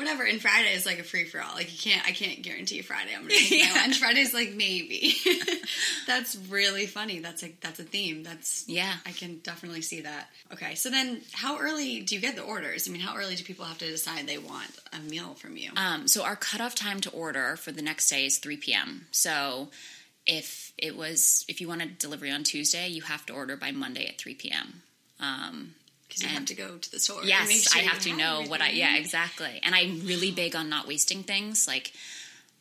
whatever. 0.00 0.24
And 0.24 0.40
Friday 0.40 0.72
is 0.72 0.84
like 0.86 0.98
a 0.98 1.04
free 1.04 1.24
for 1.24 1.40
all. 1.40 1.54
Like 1.54 1.70
you 1.72 1.78
can't, 1.92 2.06
I 2.06 2.12
can't 2.12 2.42
guarantee 2.42 2.82
Friday 2.82 3.10
I'm 3.14 3.22
gonna 3.22 3.34
take 3.38 3.50
my 3.50 3.56
Yeah. 3.72 3.80
lunch. 3.80 3.98
Friday's 3.98 4.34
like 4.34 4.52
maybe. 4.54 5.14
that's 6.06 6.36
really 6.48 6.86
funny. 6.86 7.18
That's 7.20 7.42
like 7.42 7.60
that's 7.60 7.78
a 7.78 7.84
theme. 7.84 8.22
That's 8.22 8.64
Yeah. 8.68 8.94
I 9.06 9.12
can 9.12 9.38
definitely 9.38 9.82
see 9.82 10.00
that. 10.02 10.28
Okay, 10.52 10.74
so 10.74 10.90
then 10.90 11.20
how 11.32 11.58
early 11.58 12.00
do 12.00 12.14
you 12.14 12.20
get 12.20 12.36
the 12.36 12.42
orders? 12.42 12.88
I 12.88 12.90
mean, 12.92 13.00
how 13.00 13.16
early 13.16 13.34
do 13.36 13.44
people 13.44 13.64
have 13.64 13.78
to 13.78 13.86
decide 13.86 14.26
they 14.26 14.38
want 14.38 14.70
a 14.92 14.98
meal 14.98 15.34
from 15.34 15.56
you? 15.56 15.70
Um, 15.76 16.08
so 16.08 16.24
our 16.24 16.36
cutoff 16.36 16.74
time 16.74 17.00
to 17.02 17.10
order 17.10 17.56
for 17.56 17.70
the 17.72 17.82
next 17.82 18.08
day 18.08 18.26
is 18.26 18.38
3 18.38 18.56
p.m. 18.56 19.06
So 19.12 19.68
if 20.26 20.72
it 20.78 20.96
was 20.96 21.44
if 21.48 21.60
you 21.60 21.68
want 21.68 21.82
a 21.82 21.86
delivery 21.86 22.30
on 22.30 22.44
Tuesday, 22.44 22.88
you 22.88 23.02
have 23.02 23.24
to 23.26 23.32
order 23.32 23.56
by 23.56 23.70
Monday 23.70 24.06
at 24.06 24.18
3 24.18 24.34
p.m. 24.34 24.82
Um, 25.20 25.74
Because 26.10 26.24
you 26.24 26.28
have 26.28 26.44
to 26.46 26.54
go 26.54 26.76
to 26.76 26.90
the 26.90 26.98
store. 26.98 27.24
yes, 27.24 27.48
sure 27.50 27.80
I 27.80 27.84
have 27.84 28.00
to 28.00 28.14
know 28.14 28.42
what 28.46 28.60
I 28.60 28.70
yeah 28.70 28.96
exactly, 28.96 29.60
and 29.62 29.74
I'm 29.74 30.06
really 30.06 30.30
big 30.30 30.54
on 30.54 30.68
not 30.68 30.86
wasting 30.86 31.22
things 31.22 31.66
like. 31.66 31.92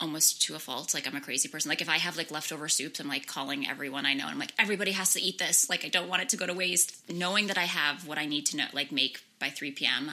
Almost 0.01 0.43
to 0.43 0.55
a 0.55 0.59
fault. 0.59 0.93
Like 0.93 1.05
I'm 1.05 1.15
a 1.17 1.19
crazy 1.19 1.49
person. 1.49 1.67
Like 1.67 1.81
if 1.81 1.89
I 1.89 1.97
have 1.97 2.15
like 2.15 2.31
leftover 2.31 2.69
soups, 2.69 3.01
I'm 3.01 3.09
like 3.09 3.27
calling 3.27 3.67
everyone 3.67 4.05
I 4.05 4.13
know. 4.13 4.23
And 4.23 4.31
I'm 4.31 4.39
like, 4.39 4.53
everybody 4.57 4.91
has 4.93 5.11
to 5.11 5.21
eat 5.21 5.39
this. 5.39 5.69
Like 5.69 5.83
I 5.83 5.89
don't 5.89 6.07
want 6.07 6.21
it 6.21 6.29
to 6.29 6.37
go 6.37 6.47
to 6.47 6.53
waste. 6.53 7.11
Knowing 7.11 7.47
that 7.47 7.57
I 7.57 7.65
have 7.65 8.07
what 8.07 8.17
I 8.17 8.25
need 8.25 8.45
to 8.45 8.55
know, 8.55 8.67
like 8.71 8.93
make 8.93 9.21
by 9.39 9.49
3 9.49 9.71
p.m. 9.71 10.11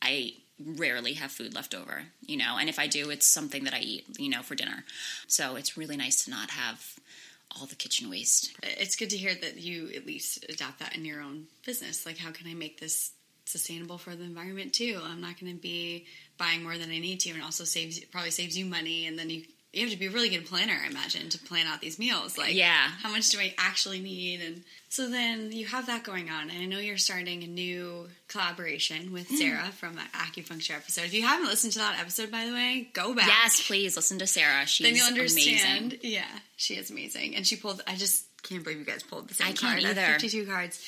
I 0.00 0.32
rarely 0.64 1.14
have 1.14 1.30
food 1.30 1.54
left 1.54 1.74
over, 1.74 2.04
you 2.24 2.38
know, 2.38 2.56
and 2.58 2.68
if 2.70 2.78
I 2.78 2.86
do, 2.86 3.10
it's 3.10 3.26
something 3.26 3.64
that 3.64 3.74
I 3.74 3.80
eat, 3.80 4.06
you 4.18 4.30
know, 4.30 4.42
for 4.42 4.54
dinner. 4.54 4.84
So 5.26 5.56
it's 5.56 5.76
really 5.76 5.98
nice 5.98 6.24
to 6.24 6.30
not 6.30 6.50
have 6.50 6.94
all 7.54 7.66
the 7.66 7.74
kitchen 7.74 8.10
waste. 8.10 8.56
It's 8.62 8.96
good 8.96 9.10
to 9.10 9.16
hear 9.16 9.34
that 9.34 9.58
you 9.58 9.90
at 9.94 10.06
least 10.06 10.44
adopt 10.48 10.80
that 10.80 10.96
in 10.96 11.04
your 11.04 11.20
own 11.20 11.46
business. 11.64 12.06
Like, 12.06 12.18
how 12.18 12.30
can 12.32 12.48
I 12.48 12.54
make 12.54 12.80
this 12.80 13.12
sustainable 13.44 13.98
for 13.98 14.16
the 14.16 14.24
environment 14.24 14.72
too? 14.72 15.00
I'm 15.02 15.20
not 15.20 15.38
going 15.40 15.54
to 15.54 15.60
be 15.60 16.06
buying 16.38 16.62
more 16.62 16.76
than 16.76 16.90
I 16.90 16.98
need 16.98 17.20
to, 17.20 17.30
and 17.30 17.42
also 17.42 17.64
saves 17.64 18.00
probably 18.06 18.30
saves 18.30 18.58
you 18.58 18.66
money. 18.66 19.06
And 19.06 19.18
then 19.18 19.30
you, 19.30 19.44
you 19.76 19.82
have 19.82 19.92
to 19.92 19.98
be 19.98 20.06
a 20.06 20.10
really 20.10 20.28
good 20.30 20.46
planner, 20.46 20.72
I 20.82 20.88
imagine, 20.88 21.28
to 21.28 21.38
plan 21.38 21.66
out 21.66 21.80
these 21.80 21.98
meals. 21.98 22.38
Like, 22.38 22.54
Yeah. 22.54 22.88
how 23.02 23.10
much 23.10 23.28
do 23.30 23.38
I 23.38 23.54
actually 23.58 24.00
need? 24.00 24.40
And 24.40 24.64
so 24.88 25.08
then 25.10 25.52
you 25.52 25.66
have 25.66 25.86
that 25.86 26.02
going 26.02 26.30
on, 26.30 26.48
and 26.50 26.58
I 26.62 26.64
know 26.64 26.78
you're 26.78 26.96
starting 26.96 27.42
a 27.42 27.46
new 27.46 28.08
collaboration 28.28 29.12
with 29.12 29.28
Hmm. 29.28 29.36
Sarah 29.36 29.72
from 29.78 29.96
that 29.96 30.10
acupuncture 30.12 30.74
episode. 30.76 31.04
If 31.04 31.12
you 31.14 31.22
haven't 31.22 31.46
listened 31.48 31.72
to 31.74 31.78
that 31.80 31.98
episode, 32.00 32.30
by 32.30 32.46
the 32.46 32.52
way, 32.52 32.88
go 32.94 33.14
back. 33.14 33.26
Yes, 33.26 33.66
please 33.66 33.96
listen 33.96 34.18
to 34.20 34.26
Sarah. 34.26 34.66
She's 34.66 34.86
then 34.86 34.96
you'll 34.96 35.06
understand. 35.06 35.92
amazing. 35.92 36.00
Yeah, 36.10 36.38
she 36.56 36.74
is 36.76 36.90
amazing, 36.90 37.36
and 37.36 37.46
she 37.46 37.56
pulled. 37.56 37.82
I 37.86 37.96
just 37.96 38.24
can't 38.42 38.62
believe 38.64 38.78
you 38.78 38.84
guys 38.84 39.02
pulled 39.02 39.28
the 39.28 39.34
same 39.34 39.48
I 39.48 39.50
can't 39.52 39.60
card. 39.60 39.84
I 39.84 39.88
have 39.88 39.98
either. 39.98 40.12
Fifty-two 40.20 40.46
cards. 40.46 40.82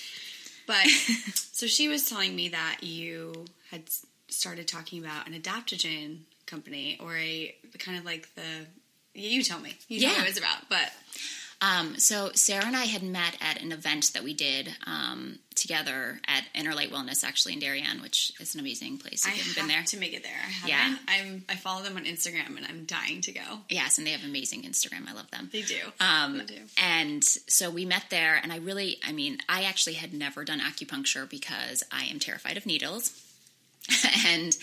But 0.66 0.86
so 1.52 1.66
she 1.66 1.88
was 1.88 2.08
telling 2.08 2.34
me 2.34 2.48
that 2.50 2.78
you 2.82 3.44
had 3.70 3.82
started 4.28 4.68
talking 4.68 5.02
about 5.04 5.26
an 5.26 5.32
adaptogen 5.34 6.20
company 6.46 6.96
or 7.00 7.16
a 7.16 7.54
kind 7.78 7.98
of 7.98 8.04
like 8.04 8.34
the. 8.34 8.66
You 9.18 9.42
tell 9.42 9.60
me. 9.60 9.76
You 9.88 10.00
know 10.00 10.06
Yeah. 10.08 10.18
what 10.18 10.26
it 10.26 10.28
was 10.30 10.38
about, 10.38 10.68
but 10.68 10.92
Um, 11.60 11.98
so 11.98 12.30
Sarah 12.34 12.66
and 12.66 12.76
I 12.76 12.84
had 12.84 13.02
met 13.02 13.36
at 13.40 13.60
an 13.60 13.72
event 13.72 14.12
that 14.12 14.22
we 14.22 14.32
did 14.32 14.76
um, 14.86 15.40
together 15.56 16.20
at 16.28 16.44
Interlight 16.54 16.92
Wellness, 16.92 17.24
actually 17.24 17.54
in 17.54 17.58
Darien, 17.58 18.00
which 18.00 18.30
is 18.38 18.54
an 18.54 18.60
amazing 18.60 18.98
place. 18.98 19.26
I 19.26 19.30
If 19.30 19.36
have 19.38 19.46
haven't 19.46 19.62
been 19.62 19.68
there, 19.74 19.82
to 19.82 19.96
make 19.98 20.12
it 20.12 20.22
there. 20.22 20.40
I. 20.64 20.68
Yeah. 20.68 20.96
I'm. 21.08 21.44
I 21.48 21.56
follow 21.56 21.82
them 21.82 21.96
on 21.96 22.04
Instagram, 22.04 22.56
and 22.56 22.64
I'm 22.64 22.84
dying 22.84 23.22
to 23.22 23.32
go. 23.32 23.60
yes, 23.68 23.98
and 23.98 24.06
they 24.06 24.12
have 24.12 24.22
amazing 24.22 24.62
Instagram. 24.62 25.08
I 25.08 25.14
love 25.14 25.28
them. 25.32 25.48
They 25.52 25.62
do. 25.62 25.80
Um, 25.98 26.38
They 26.38 26.44
do. 26.44 26.60
and 26.80 27.24
so 27.24 27.70
we 27.70 27.84
met 27.84 28.04
there, 28.08 28.36
and 28.40 28.52
I 28.52 28.58
really, 28.58 29.00
I 29.04 29.10
mean, 29.10 29.38
I 29.48 29.64
actually 29.64 29.94
had 29.94 30.14
never 30.14 30.44
done 30.44 30.60
acupuncture 30.60 31.28
because 31.28 31.82
I 31.90 32.04
am 32.04 32.20
terrified 32.20 32.56
of 32.56 32.66
needles. 32.66 33.20
and 34.26 34.56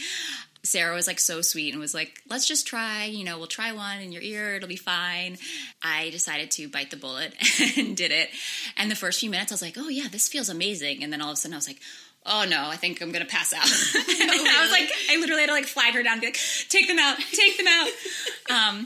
Sarah 0.66 0.94
was 0.96 1.08
like 1.08 1.20
so 1.20 1.42
sweet 1.42 1.72
and 1.74 1.80
was 1.80 1.94
like, 1.94 2.22
let's 2.30 2.48
just 2.48 2.68
try, 2.68 3.06
you 3.06 3.24
know, 3.24 3.38
we'll 3.38 3.48
try 3.48 3.72
one 3.72 4.00
in 4.02 4.12
your 4.12 4.22
ear, 4.22 4.56
it'll 4.56 4.68
be 4.68 4.76
fine. 4.76 5.38
I 5.84 6.10
decided 6.10 6.52
to 6.52 6.68
bite 6.68 6.92
the 6.92 6.98
bullet 6.98 7.34
and 7.78 7.96
did 7.96 8.12
it. 8.12 8.30
And 8.78 8.90
the 8.92 8.96
first 8.96 9.20
few 9.20 9.30
minutes, 9.30 9.52
I 9.52 9.56
was 9.56 9.62
like, 9.62 9.76
oh 9.78 9.90
yeah, 9.90 10.08
this 10.12 10.28
feels 10.28 10.50
amazing. 10.50 11.04
And 11.04 11.14
then 11.14 11.22
all 11.22 11.30
of 11.30 11.34
a 11.34 11.38
sudden, 11.38 11.54
I 11.54 11.58
was 11.58 11.68
like, 11.68 11.80
oh 12.26 12.46
no, 12.50 12.68
I 12.68 12.76
think 12.76 13.02
I'm 13.02 13.12
gonna 13.12 13.26
pass 13.26 13.54
out. 13.54 13.62
And 14.22 14.32
I 14.32 14.62
was 14.64 14.72
like, 14.72 14.90
I 15.12 15.18
literally 15.20 15.42
had 15.42 15.48
to 15.48 15.54
like 15.54 15.66
flag 15.66 15.94
her 15.94 16.02
down 16.04 16.14
and 16.14 16.22
be 16.22 16.28
like, 16.28 16.40
take 16.70 16.88
them 16.88 16.98
out, 17.00 17.18
take 17.32 17.58
them 17.58 17.68
out. 17.68 17.90
Um, 18.48 18.86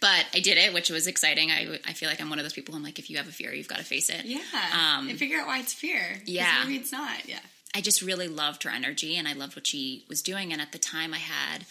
but 0.00 0.26
I 0.34 0.40
did 0.40 0.58
it, 0.58 0.74
which 0.74 0.90
was 0.90 1.06
exciting. 1.06 1.50
I, 1.50 1.78
I 1.86 1.94
feel 1.94 2.10
like 2.10 2.20
I'm 2.20 2.28
one 2.28 2.38
of 2.38 2.44
those 2.44 2.52
people. 2.52 2.74
I'm 2.74 2.82
like, 2.82 2.98
if 2.98 3.08
you 3.08 3.16
have 3.16 3.26
a 3.26 3.32
fear, 3.32 3.50
you've 3.52 3.66
got 3.66 3.78
to 3.78 3.84
face 3.84 4.10
it. 4.10 4.26
Yeah. 4.26 4.40
Um, 4.74 5.08
and 5.08 5.18
figure 5.18 5.38
out 5.40 5.46
why 5.46 5.58
it's 5.60 5.72
fear. 5.72 6.20
yeah. 6.26 6.60
Maybe 6.64 6.76
it's 6.76 6.92
not. 6.92 7.26
Yeah. 7.26 7.38
I 7.74 7.80
just 7.80 8.02
really 8.02 8.28
loved 8.28 8.64
her 8.64 8.70
energy 8.70 9.16
and 9.16 9.26
I 9.26 9.32
loved 9.32 9.56
what 9.56 9.66
she 9.66 10.04
was 10.08 10.22
doing. 10.22 10.52
And 10.52 10.60
at 10.60 10.72
the 10.72 10.78
time, 10.78 11.14
I 11.14 11.18
had 11.18 11.64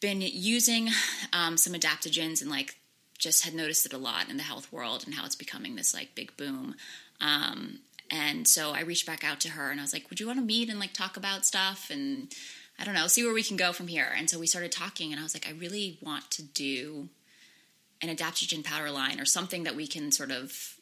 been 0.00 0.20
using 0.20 0.88
um, 1.32 1.56
some 1.56 1.74
adaptogens 1.74 2.40
and 2.40 2.50
like 2.50 2.76
just 3.18 3.44
had 3.44 3.54
noticed 3.54 3.86
it 3.86 3.92
a 3.92 3.98
lot 3.98 4.28
in 4.28 4.36
the 4.36 4.42
health 4.42 4.72
world 4.72 5.04
and 5.04 5.14
how 5.14 5.24
it's 5.24 5.36
becoming 5.36 5.76
this 5.76 5.94
like 5.94 6.14
big 6.14 6.36
boom. 6.36 6.74
Um, 7.20 7.80
and 8.10 8.46
so 8.48 8.72
I 8.72 8.80
reached 8.80 9.06
back 9.06 9.24
out 9.24 9.40
to 9.40 9.50
her 9.50 9.70
and 9.70 9.80
I 9.80 9.84
was 9.84 9.92
like, 9.92 10.10
"Would 10.10 10.18
you 10.18 10.26
want 10.26 10.38
to 10.38 10.44
meet 10.44 10.68
and 10.68 10.80
like 10.80 10.92
talk 10.92 11.16
about 11.16 11.46
stuff 11.46 11.88
and 11.90 12.34
I 12.78 12.84
don't 12.84 12.94
know, 12.94 13.06
see 13.06 13.24
where 13.24 13.32
we 13.32 13.44
can 13.44 13.56
go 13.56 13.72
from 13.72 13.86
here?" 13.86 14.12
And 14.14 14.28
so 14.28 14.38
we 14.38 14.46
started 14.46 14.72
talking, 14.72 15.12
and 15.12 15.20
I 15.20 15.22
was 15.22 15.34
like, 15.34 15.48
"I 15.48 15.52
really 15.52 15.98
want 16.02 16.30
to 16.32 16.42
do 16.42 17.08
an 18.02 18.14
adaptogen 18.14 18.64
powder 18.64 18.90
line 18.90 19.20
or 19.20 19.24
something 19.24 19.62
that 19.62 19.76
we 19.76 19.86
can 19.86 20.10
sort 20.10 20.32
of 20.32 20.76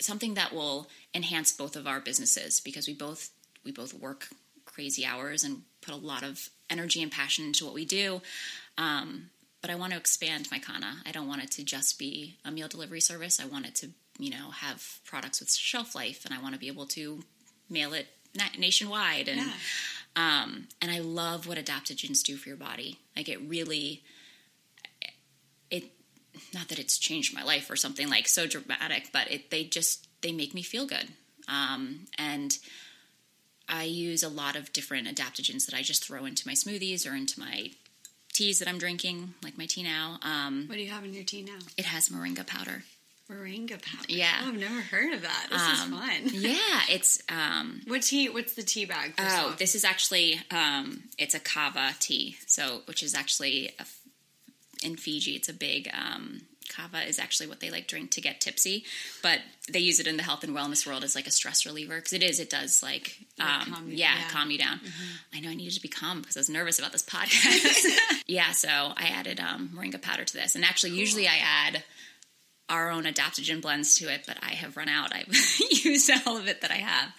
something 0.00 0.34
that 0.34 0.52
will 0.52 0.88
enhance 1.14 1.52
both 1.52 1.76
of 1.76 1.86
our 1.86 2.00
businesses 2.00 2.60
because 2.60 2.86
we 2.86 2.94
both 2.94 3.30
we 3.64 3.72
both 3.72 3.92
work 3.94 4.28
crazy 4.64 5.04
hours 5.04 5.42
and 5.44 5.62
put 5.80 5.94
a 5.94 5.96
lot 5.96 6.22
of 6.22 6.50
energy 6.70 7.02
and 7.02 7.10
passion 7.10 7.46
into 7.46 7.64
what 7.64 7.74
we 7.74 7.84
do. 7.84 8.20
Um, 8.76 9.30
but 9.60 9.70
I 9.70 9.74
want 9.74 9.92
to 9.92 9.98
expand 9.98 10.48
Maikana. 10.50 10.98
I 11.06 11.10
don't 11.10 11.26
want 11.26 11.42
it 11.42 11.50
to 11.52 11.64
just 11.64 11.98
be 11.98 12.36
a 12.44 12.50
meal 12.50 12.68
delivery 12.68 13.00
service. 13.00 13.40
I 13.40 13.46
want 13.46 13.66
it 13.66 13.74
to, 13.76 13.90
you 14.18 14.30
know, 14.30 14.50
have 14.50 15.00
products 15.04 15.40
with 15.40 15.52
shelf 15.52 15.94
life, 15.96 16.24
and 16.24 16.32
I 16.32 16.40
want 16.40 16.54
to 16.54 16.60
be 16.60 16.68
able 16.68 16.86
to 16.86 17.24
mail 17.68 17.92
it 17.92 18.06
na- 18.36 18.44
nationwide. 18.56 19.26
And 19.28 19.40
Yeah. 19.40 19.52
um, 20.14 20.68
and 20.80 20.90
I 20.92 21.00
love 21.00 21.48
what 21.48 21.58
adaptogens 21.58 22.22
do 22.22 22.36
for 22.36 22.48
your 22.48 22.56
body. 22.56 22.98
Like 23.16 23.28
it 23.28 23.40
really, 23.40 24.02
it 25.70 25.84
not 26.54 26.68
that 26.68 26.78
it's 26.78 26.98
changed 26.98 27.34
my 27.34 27.42
life 27.42 27.70
or 27.70 27.76
something 27.76 28.08
like 28.08 28.28
so 28.28 28.46
dramatic, 28.46 29.10
but 29.12 29.30
it 29.30 29.50
they 29.50 29.64
just 29.64 30.06
they 30.22 30.32
make 30.32 30.54
me 30.54 30.62
feel 30.62 30.86
good. 30.86 31.08
Um, 31.48 32.06
and 32.18 32.58
I 33.68 33.84
use 33.84 34.22
a 34.22 34.28
lot 34.28 34.56
of 34.56 34.72
different 34.72 35.08
adaptogens 35.08 35.66
that 35.66 35.74
I 35.74 35.82
just 35.82 36.04
throw 36.04 36.24
into 36.24 36.46
my 36.46 36.54
smoothies 36.54 37.10
or 37.10 37.14
into 37.14 37.38
my 37.40 37.70
teas 38.32 38.58
that 38.60 38.68
I'm 38.68 38.78
drinking, 38.78 39.34
like 39.42 39.58
my 39.58 39.66
tea 39.66 39.82
now. 39.82 40.18
Um, 40.22 40.64
What 40.68 40.76
do 40.76 40.82
you 40.82 40.90
have 40.90 41.04
in 41.04 41.12
your 41.14 41.24
tea 41.24 41.42
now? 41.42 41.58
it 41.76 41.84
has 41.86 42.08
moringa 42.08 42.46
powder. 42.46 42.84
Moringa 43.30 43.80
powder. 43.82 44.06
Yeah. 44.08 44.40
Oh, 44.42 44.48
I've 44.48 44.58
never 44.58 44.80
heard 44.80 45.12
of 45.12 45.20
that. 45.22 45.46
This 45.50 45.60
Um, 45.60 45.92
is 45.92 46.32
fun. 46.32 46.40
Yeah, 46.42 46.80
it's 46.88 47.20
um, 47.28 47.82
What 47.86 48.02
tea? 48.02 48.28
What's 48.30 48.54
the 48.54 48.62
tea 48.62 48.86
bag? 48.86 49.12
Oh, 49.18 49.54
this 49.58 49.74
is 49.74 49.84
actually 49.84 50.40
um, 50.50 51.02
it's 51.18 51.34
a 51.34 51.40
kava 51.40 51.94
tea. 52.00 52.36
So, 52.46 52.82
which 52.86 53.02
is 53.02 53.14
actually 53.14 53.70
a, 53.78 53.84
in 54.82 54.96
Fiji, 54.96 55.32
it's 55.32 55.48
a 55.48 55.54
big 55.54 55.88
um, 55.92 56.42
kava 56.68 57.06
is 57.06 57.18
actually 57.18 57.48
what 57.48 57.60
they 57.60 57.70
like 57.70 57.88
drink 57.88 58.10
to 58.12 58.20
get 58.20 58.40
tipsy, 58.40 58.84
but 59.22 59.40
they 59.70 59.78
use 59.78 60.00
it 60.00 60.06
in 60.06 60.16
the 60.16 60.22
health 60.22 60.44
and 60.44 60.54
wellness 60.54 60.86
world 60.86 61.04
as 61.04 61.14
like 61.14 61.26
a 61.26 61.30
stress 61.30 61.66
reliever 61.66 61.96
because 61.96 62.12
it 62.12 62.22
is. 62.22 62.40
It 62.40 62.50
does 62.50 62.82
like, 62.82 63.18
Like 63.38 63.48
um, 63.48 63.72
calm 63.72 63.88
yeah, 63.88 63.96
yeah. 63.96 64.14
Mm-hmm. 64.14 64.36
calm 64.36 64.50
you 64.50 64.58
down. 64.58 64.80
I 65.34 65.40
know 65.40 65.50
I 65.50 65.54
needed 65.54 65.74
to 65.74 65.82
be 65.82 65.88
calm 65.88 66.20
because 66.20 66.36
I 66.36 66.40
was 66.40 66.50
nervous 66.50 66.78
about 66.78 66.92
this 66.92 67.02
podcast. 67.02 67.84
yeah, 68.26 68.52
so 68.52 68.68
I 68.68 69.08
added 69.14 69.40
um, 69.40 69.70
moringa 69.74 70.00
powder 70.00 70.24
to 70.24 70.32
this, 70.32 70.54
and 70.54 70.64
actually, 70.64 70.92
usually 70.92 71.26
I 71.26 71.36
add 71.42 71.82
our 72.68 72.90
own 72.90 73.04
adaptogen 73.04 73.62
blends 73.62 73.96
to 73.96 74.12
it, 74.12 74.24
but 74.26 74.36
I 74.42 74.50
have 74.50 74.76
run 74.76 74.88
out. 74.88 75.14
I've 75.14 75.28
used 75.84 76.10
all 76.26 76.36
of 76.36 76.48
it 76.48 76.60
that 76.60 76.70
I 76.70 76.76
have. 76.76 77.10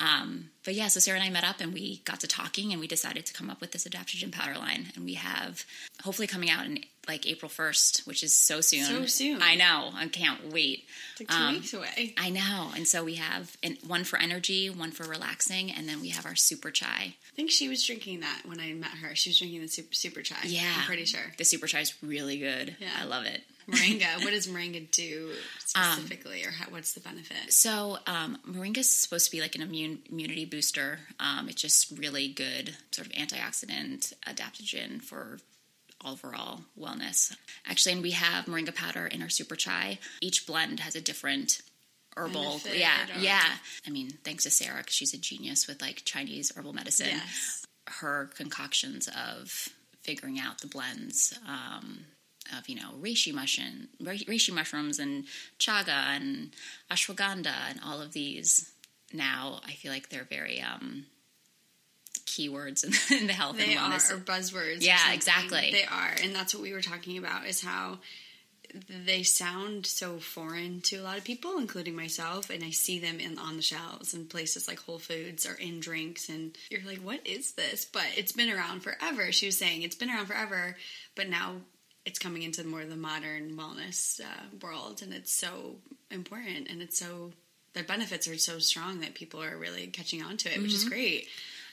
Um, 0.00 0.50
but 0.64 0.74
yeah, 0.74 0.88
so 0.88 1.00
Sarah 1.00 1.18
and 1.18 1.26
I 1.26 1.30
met 1.30 1.44
up 1.44 1.60
and 1.60 1.72
we 1.72 2.02
got 2.04 2.20
to 2.20 2.28
talking 2.28 2.72
and 2.72 2.80
we 2.80 2.86
decided 2.86 3.26
to 3.26 3.34
come 3.34 3.50
up 3.50 3.60
with 3.60 3.72
this 3.72 3.86
adaptogen 3.86 4.30
powder 4.30 4.58
line. 4.58 4.92
And 4.94 5.04
we 5.04 5.14
have 5.14 5.64
hopefully 6.02 6.28
coming 6.28 6.50
out 6.50 6.66
in 6.66 6.80
like 7.08 7.26
April 7.26 7.50
1st, 7.50 8.06
which 8.06 8.22
is 8.22 8.36
so 8.36 8.60
soon. 8.60 8.84
So 8.84 9.06
soon. 9.06 9.42
I 9.42 9.54
know. 9.54 9.90
I 9.94 10.06
can't 10.08 10.52
wait. 10.52 10.84
It's 11.12 11.20
like 11.22 11.28
two 11.28 11.44
um, 11.44 11.54
weeks 11.54 11.72
away. 11.72 12.14
I 12.18 12.30
know. 12.30 12.70
And 12.76 12.86
so 12.86 13.02
we 13.02 13.14
have 13.14 13.56
an, 13.62 13.78
one 13.86 14.04
for 14.04 14.18
energy, 14.18 14.68
one 14.68 14.90
for 14.90 15.04
relaxing, 15.04 15.72
and 15.72 15.88
then 15.88 16.00
we 16.00 16.10
have 16.10 16.26
our 16.26 16.36
super 16.36 16.70
chai. 16.70 17.14
I 17.32 17.34
think 17.34 17.50
she 17.50 17.68
was 17.68 17.84
drinking 17.84 18.20
that 18.20 18.42
when 18.44 18.60
I 18.60 18.74
met 18.74 18.90
her. 18.90 19.16
She 19.16 19.30
was 19.30 19.38
drinking 19.38 19.62
the 19.62 19.68
super, 19.68 19.94
super 19.94 20.20
chai. 20.20 20.36
Yeah. 20.44 20.70
I'm 20.76 20.84
pretty 20.84 21.06
sure. 21.06 21.32
The 21.38 21.44
super 21.44 21.66
chai 21.66 21.80
is 21.80 21.94
really 22.02 22.38
good. 22.38 22.76
Yeah. 22.78 22.90
I 23.00 23.04
love 23.04 23.24
it. 23.24 23.42
Moringa. 23.68 24.16
what 24.24 24.30
does 24.30 24.46
moringa 24.46 24.90
do 24.90 25.30
Um, 25.74 25.92
specifically, 25.98 26.44
or 26.44 26.50
how, 26.50 26.70
what's 26.70 26.92
the 26.94 27.00
benefit? 27.00 27.52
So, 27.52 27.98
um, 28.06 28.38
moringa 28.48 28.78
is 28.78 28.90
supposed 28.90 29.26
to 29.26 29.30
be 29.32 29.40
like 29.40 29.54
an 29.54 29.62
immune 29.62 30.00
immunity 30.10 30.44
booster. 30.44 31.00
Um, 31.20 31.48
it's 31.48 31.60
just 31.60 31.90
really 31.98 32.28
good, 32.28 32.74
sort 32.90 33.06
of 33.06 33.12
antioxidant 33.12 34.12
adaptogen 34.26 35.02
for 35.02 35.38
overall 36.04 36.62
wellness. 36.78 37.34
Actually, 37.66 37.92
and 37.94 38.02
we 38.02 38.12
have 38.12 38.46
moringa 38.46 38.74
powder 38.74 39.06
in 39.06 39.22
our 39.22 39.28
super 39.28 39.56
chai. 39.56 39.98
Each 40.20 40.46
blend 40.46 40.80
has 40.80 40.94
a 40.96 41.00
different 41.00 41.60
herbal. 42.16 42.42
Benefit 42.42 42.78
yeah, 42.78 43.04
or- 43.16 43.20
yeah. 43.20 43.44
I 43.86 43.90
mean, 43.90 44.10
thanks 44.24 44.44
to 44.44 44.50
Sarah 44.50 44.78
because 44.78 44.94
she's 44.94 45.12
a 45.14 45.18
genius 45.18 45.66
with 45.66 45.80
like 45.82 46.02
Chinese 46.04 46.52
herbal 46.56 46.72
medicine. 46.72 47.08
Yes. 47.10 47.66
Her 47.86 48.30
concoctions 48.36 49.08
of 49.08 49.68
figuring 50.02 50.38
out 50.38 50.60
the 50.60 50.66
blends. 50.68 51.38
Um, 51.46 52.00
of 52.56 52.68
you 52.68 52.76
know 52.76 52.90
reishi 53.00 53.32
mushroom, 53.32 53.88
reishi 54.02 54.52
mushrooms, 54.52 54.98
and 54.98 55.24
chaga 55.58 55.88
and 56.16 56.50
ashwagandha, 56.90 57.70
and 57.70 57.80
all 57.84 58.00
of 58.00 58.12
these. 58.12 58.70
Now 59.12 59.60
I 59.66 59.72
feel 59.72 59.90
like 59.92 60.08
they're 60.10 60.24
very 60.28 60.60
um, 60.60 61.06
keywords 62.26 62.84
in, 62.84 62.92
in 63.20 63.26
the 63.26 63.32
health 63.32 63.56
They 63.56 63.72
and 63.74 63.78
are 63.80 63.90
wellness. 63.90 64.10
or 64.10 64.18
buzzwords. 64.18 64.82
Yeah, 64.84 64.96
something. 64.98 65.14
exactly. 65.16 65.70
They 65.72 65.84
are, 65.84 66.10
and 66.22 66.34
that's 66.34 66.54
what 66.54 66.62
we 66.62 66.72
were 66.72 66.82
talking 66.82 67.18
about. 67.18 67.46
Is 67.46 67.62
how 67.62 67.98
they 69.06 69.22
sound 69.22 69.86
so 69.86 70.18
foreign 70.18 70.82
to 70.82 70.96
a 70.96 71.02
lot 71.02 71.16
of 71.16 71.24
people, 71.24 71.56
including 71.56 71.96
myself. 71.96 72.50
And 72.50 72.62
I 72.62 72.68
see 72.68 72.98
them 72.98 73.18
in 73.18 73.38
on 73.38 73.56
the 73.56 73.62
shelves 73.62 74.12
in 74.12 74.26
places 74.26 74.68
like 74.68 74.78
Whole 74.80 74.98
Foods 74.98 75.46
or 75.46 75.54
in 75.54 75.80
drinks, 75.80 76.28
and 76.28 76.54
you're 76.70 76.82
like, 76.84 76.98
"What 76.98 77.26
is 77.26 77.52
this?" 77.52 77.86
But 77.86 78.04
it's 78.16 78.32
been 78.32 78.50
around 78.50 78.80
forever. 78.82 79.32
She 79.32 79.46
was 79.46 79.56
saying 79.56 79.82
it's 79.82 79.96
been 79.96 80.10
around 80.10 80.26
forever, 80.26 80.76
but 81.14 81.28
now 81.30 81.56
it's 82.08 82.18
coming 82.18 82.42
into 82.42 82.64
more 82.64 82.80
of 82.80 82.88
the 82.90 82.96
modern 82.96 83.56
wellness 83.56 84.20
uh, 84.20 84.44
world, 84.62 85.02
and 85.02 85.12
it's 85.12 85.32
so 85.32 85.76
important, 86.10 86.68
and 86.70 86.80
it's 86.80 86.98
so 86.98 87.32
the 87.74 87.82
benefits 87.82 88.26
are 88.26 88.38
so 88.38 88.58
strong 88.58 89.00
that 89.00 89.14
people 89.14 89.42
are 89.42 89.56
really 89.56 89.86
catching 89.88 90.22
on 90.22 90.36
to 90.38 90.48
it, 90.52 90.60
which 90.62 90.72
is 90.74 90.80
Mm-hmm. 90.80 90.88
great. 90.88 91.28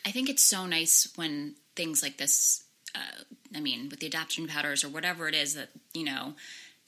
I 0.06 0.12
think 0.12 0.30
it's 0.30 0.44
so 0.44 0.66
nice 0.66 1.08
when 1.16 1.56
things 1.76 2.04
like 2.04 2.18
this, 2.18 2.64
uh, 2.94 3.24
I 3.56 3.60
mean, 3.62 3.88
with 3.90 4.02
the 4.02 4.10
adaptogen 4.10 4.48
powders 4.50 4.84
or 4.84 4.90
whatever 4.90 5.28
it 5.28 5.34
is 5.34 5.56
that, 5.56 5.70
you 5.94 6.04
know, 6.04 6.34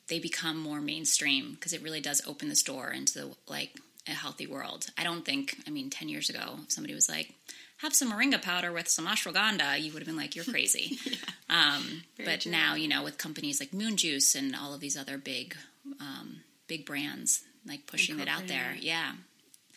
they 0.10 0.20
become 0.20 0.58
more 0.60 0.82
mainstream 0.82 1.54
because 1.54 1.74
it 1.74 1.82
really 1.82 2.02
does 2.02 2.22
open 2.28 2.50
this 2.50 2.62
door 2.64 2.92
into 2.92 3.32
like 3.48 3.80
a 4.08 4.12
healthy 4.12 4.46
world. 4.46 4.88
I 4.98 5.04
don't 5.04 5.26
think, 5.26 5.56
I 5.66 5.70
mean, 5.72 5.90
10 5.90 6.10
years 6.10 6.30
ago, 6.30 6.60
if 6.66 6.72
somebody 6.72 6.94
was 6.94 7.10
like, 7.10 7.34
have 7.78 7.94
some 7.94 8.12
moringa 8.12 8.42
powder 8.42 8.72
with 8.72 8.88
some 8.88 9.06
ashwagandha, 9.08 9.80
you 9.80 9.92
would 9.94 10.00
have 10.02 10.08
been 10.08 10.18
like, 10.18 10.36
you're 10.36 10.46
crazy. 10.46 10.98
um, 11.50 12.04
but 12.26 12.42
true. 12.42 12.52
now, 12.52 12.76
you 12.76 12.88
know, 12.88 13.04
with 13.04 13.18
companies 13.18 13.60
like 13.60 13.74
Moon 13.74 13.98
Juice 13.98 14.36
and 14.36 14.56
all 14.56 14.74
of 14.74 14.80
these 14.80 14.98
other 14.98 15.18
big, 15.18 15.56
um, 16.00 16.42
big 16.68 16.86
brands, 16.86 17.44
like 17.68 17.86
pushing 17.86 18.20
it 18.20 18.28
out 18.28 18.48
there. 18.48 18.76
Yeah. 18.80 19.12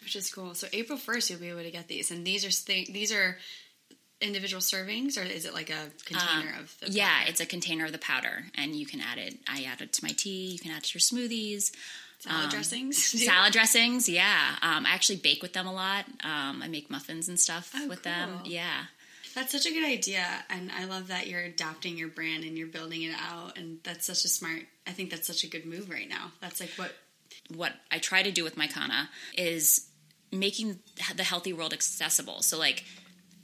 which 0.03 0.17
is 0.17 0.33
cool. 0.33 0.55
So 0.55 0.67
April 0.73 0.97
first, 0.99 1.29
you'll 1.31 1.41
be 1.41 1.49
able 1.51 1.63
to 1.63 1.71
get 1.71 1.89
these, 1.89 2.11
and 2.11 2.27
these 2.27 2.45
are 2.45 2.51
th- 2.51 2.89
these 2.89 3.13
are 3.13 3.37
individual 4.21 4.61
servings, 4.61 5.17
or 5.19 5.23
is 5.23 5.45
it 5.45 5.55
like 5.55 5.71
a 5.71 5.91
container 6.05 6.55
of 6.59 6.75
the 6.81 6.87
Uh, 6.87 6.91
Yeah, 6.93 7.25
it's 7.27 7.41
a 7.41 7.47
container 7.47 7.85
of 7.87 7.93
the 7.93 7.99
powder, 7.99 8.47
and 8.55 8.75
you 8.75 8.87
can 8.87 9.01
add 9.01 9.19
it. 9.19 9.39
I 9.49 9.63
add 9.65 9.81
it 9.81 9.93
to 9.95 10.05
my 10.05 10.11
tea. 10.13 10.47
You 10.53 10.59
can 10.59 10.71
add 10.73 10.79
it 10.79 10.85
to 10.85 10.99
your 10.99 11.01
smoothies. 11.01 11.71
Salad 12.21 12.45
um, 12.45 12.51
dressings? 12.51 13.25
Salad 13.25 13.53
dressings, 13.53 14.09
yeah. 14.09 14.57
Um, 14.63 14.87
I 14.87 14.91
actually 14.91 15.17
bake 15.17 15.43
with 15.43 15.53
them 15.55 15.67
a 15.67 15.73
lot. 15.73 16.05
Um, 16.23 16.63
I 16.63 16.69
make 16.69 16.91
muffins 16.91 17.29
and 17.29 17.41
stuff 17.41 17.73
Oh, 17.75 17.89
with 17.89 18.03
them. 18.03 18.41
Yeah. 18.45 18.85
That's 19.35 19.53
such 19.53 19.65
a 19.67 19.71
good 19.71 19.85
idea, 19.89 20.27
and 20.51 20.71
I 20.73 20.85
love 20.87 21.09
that 21.09 21.29
you're 21.29 21.41
adapting 21.41 21.97
your 21.97 22.09
brand 22.09 22.45
and 22.45 22.59
you're 22.59 22.67
building 22.67 23.03
it 23.03 23.15
out, 23.17 23.57
and 23.57 23.79
that's 23.85 24.05
such 24.07 24.25
a 24.25 24.29
smart. 24.29 24.63
I 24.87 24.91
think 24.91 25.11
that's 25.11 25.27
such 25.27 25.45
a 25.45 25.47
good 25.49 25.65
move 25.67 25.89
right 25.89 26.09
now. 26.09 26.33
That's 26.41 26.61
like 26.61 26.71
what 26.77 26.93
What 27.55 27.73
I 27.93 27.99
try 27.99 28.23
to 28.25 28.33
do 28.33 28.43
with 28.43 28.57
Maikana 28.57 29.07
is 29.39 29.87
making 30.33 30.81
the 31.15 31.23
healthy 31.23 31.53
world 31.53 31.73
accessible. 31.73 32.43
So, 32.43 32.59
like, 32.59 32.85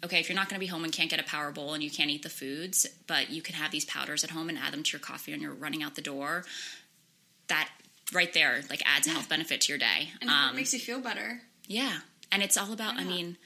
okay, 0.04 0.18
if 0.18 0.28
you're 0.28 0.36
not 0.36 0.48
going 0.48 0.56
to 0.58 0.64
be 0.64 0.66
home 0.66 0.82
and 0.82 0.92
can't 0.92 1.08
get 1.08 1.20
a 1.20 1.24
power 1.24 1.52
bowl 1.52 1.72
and 1.72 1.82
you 1.84 1.90
can't 1.90 2.10
eat 2.10 2.24
the 2.24 2.28
foods, 2.28 2.86
but 3.06 3.30
you 3.30 3.40
can 3.40 3.54
have 3.54 3.70
these 3.70 3.84
powders 3.84 4.24
at 4.24 4.30
home 4.30 4.48
and 4.48 4.58
add 4.58 4.72
them 4.72 4.82
to 4.82 4.92
your 4.92 5.00
coffee 5.00 5.32
when 5.32 5.40
you're 5.40 5.54
running 5.54 5.84
out 5.84 5.94
the 5.94 6.02
door, 6.02 6.44
that 7.46 7.68
right 8.12 8.32
there, 8.32 8.62
like, 8.70 8.82
adds 8.86 9.06
a 9.06 9.10
health 9.10 9.28
benefit 9.28 9.62
to 9.62 9.72
your 9.72 9.78
day. 9.78 10.10
and 10.20 10.30
Um, 10.30 10.50
it 10.50 10.56
makes 10.56 10.72
you 10.72 10.78
feel 10.78 11.00
better. 11.00 11.40
Yeah. 11.66 11.98
And 12.30 12.42
it's 12.42 12.56
all 12.56 12.72
about, 12.72 12.96
I 12.96 13.04
mean, 13.04 13.36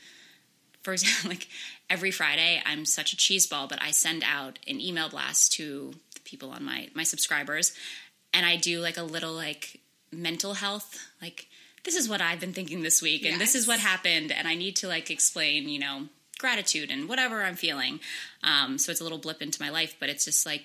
for 0.83 0.93
example, 0.93 1.29
like 1.31 1.49
every 1.89 2.11
Friday, 2.11 2.63
I'm 2.65 2.85
such 2.85 3.13
a 3.13 3.17
cheese 3.17 3.47
ball, 3.47 3.67
but 3.67 3.83
I 3.83 3.91
send 3.91 4.23
out 4.25 4.59
an 4.67 4.81
email 4.81 5.09
blast 5.09 5.53
to 5.55 5.93
the 6.15 6.21
people 6.21 6.51
on 6.51 6.65
my, 6.65 6.89
my 6.95 7.03
subscribers. 7.03 7.73
And 8.33 8.47
I 8.47 8.57
do 8.57 8.81
like 8.81 8.97
a 8.97 9.03
little 9.03 9.33
like 9.33 9.81
mental 10.13 10.55
health, 10.55 10.99
like, 11.21 11.47
this 11.83 11.97
is 11.97 12.09
what 12.09 12.21
I've 12.21 12.41
been 12.41 12.53
thinking 12.53 12.83
this 12.83 13.01
week, 13.01 13.25
and 13.25 13.41
this 13.41 13.55
is 13.55 13.67
what 13.67 13.81
happened. 13.81 14.33
And 14.33 14.47
I 14.47 14.55
need 14.55 14.77
to 14.77 14.89
like 14.89 15.11
explain, 15.11 15.67
you 15.69 15.79
know, 15.79 16.09
gratitude 16.39 16.91
and 16.91 17.09
whatever 17.09 17.43
I'm 17.43 17.55
feeling. 17.55 18.01
Um, 18.43 18.77
so 18.77 18.93
it's 18.93 19.01
a 19.01 19.03
little 19.03 19.19
blip 19.19 19.41
into 19.41 19.63
my 19.63 19.71
life, 19.71 19.97
but 19.99 20.11
it's 20.11 20.27
just 20.27 20.45
like, 20.45 20.65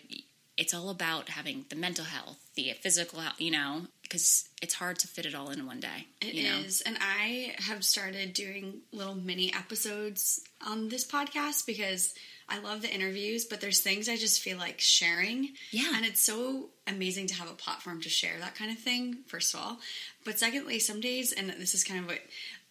it's 0.57 0.73
all 0.73 0.89
about 0.89 1.29
having 1.29 1.65
the 1.69 1.75
mental 1.75 2.05
health, 2.05 2.37
the 2.55 2.73
physical 2.79 3.19
health, 3.19 3.39
you 3.39 3.51
know, 3.51 3.81
because 4.03 4.47
it's 4.61 4.73
hard 4.73 4.97
to 4.99 5.07
fit 5.07 5.25
it 5.25 5.35
all 5.35 5.49
in 5.49 5.65
one 5.65 5.79
day. 5.79 6.07
It 6.21 6.33
you 6.33 6.49
know? 6.49 6.57
is, 6.59 6.81
and 6.81 6.97
I 7.01 7.55
have 7.59 7.83
started 7.83 8.33
doing 8.33 8.81
little 8.91 9.15
mini 9.15 9.53
episodes 9.53 10.41
on 10.65 10.89
this 10.89 11.05
podcast 11.05 11.65
because 11.65 12.13
I 12.47 12.59
love 12.59 12.81
the 12.81 12.93
interviews, 12.93 13.45
but 13.45 13.59
there's 13.59 13.81
things 13.81 14.07
I 14.07 14.15
just 14.15 14.41
feel 14.41 14.57
like 14.57 14.79
sharing. 14.79 15.49
Yeah. 15.71 15.91
And 15.95 16.05
it's 16.05 16.21
so 16.21 16.69
amazing 16.87 17.27
to 17.27 17.35
have 17.35 17.49
a 17.49 17.55
platform 17.55 18.01
to 18.03 18.09
share 18.09 18.37
that 18.39 18.55
kind 18.55 18.71
of 18.71 18.77
thing, 18.77 19.17
first 19.27 19.53
of 19.53 19.59
all. 19.59 19.79
But 20.23 20.39
secondly, 20.39 20.79
some 20.79 21.01
days, 21.01 21.33
and 21.33 21.49
this 21.49 21.73
is 21.73 21.83
kind 21.83 21.99
of 22.01 22.07
what 22.07 22.19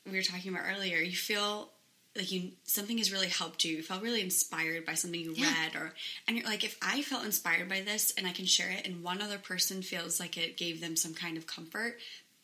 we 0.06 0.16
were 0.16 0.22
talking 0.22 0.54
about 0.54 0.66
earlier, 0.70 0.98
you 0.98 1.16
feel 1.16 1.70
like 2.16 2.30
you 2.30 2.52
something 2.64 2.98
has 2.98 3.10
really 3.12 3.28
helped 3.28 3.64
you. 3.64 3.76
You 3.76 3.82
felt 3.82 4.02
really 4.02 4.20
inspired 4.22 4.86
by 4.86 4.94
something 4.94 5.20
you 5.20 5.34
Yeah. 5.36 5.50
read 5.52 5.74
or 5.76 5.92
and 6.28 6.36
you're 6.36 6.46
like 6.46 6.62
if 6.64 6.76
I 6.80 7.02
felt 7.02 7.24
inspired 7.24 7.68
by 7.68 7.80
this 7.80 8.12
and 8.16 8.26
I 8.26 8.32
can 8.32 8.44
share 8.46 8.70
it 8.70 8.86
and 8.86 9.02
one 9.02 9.20
other 9.20 9.38
person 9.38 9.82
feels 9.82 10.20
like 10.20 10.36
it 10.36 10.56
gave 10.56 10.80
them 10.80 10.94
some 10.96 11.12
kind 11.14 11.36
of 11.36 11.46
comfort, 11.46 11.98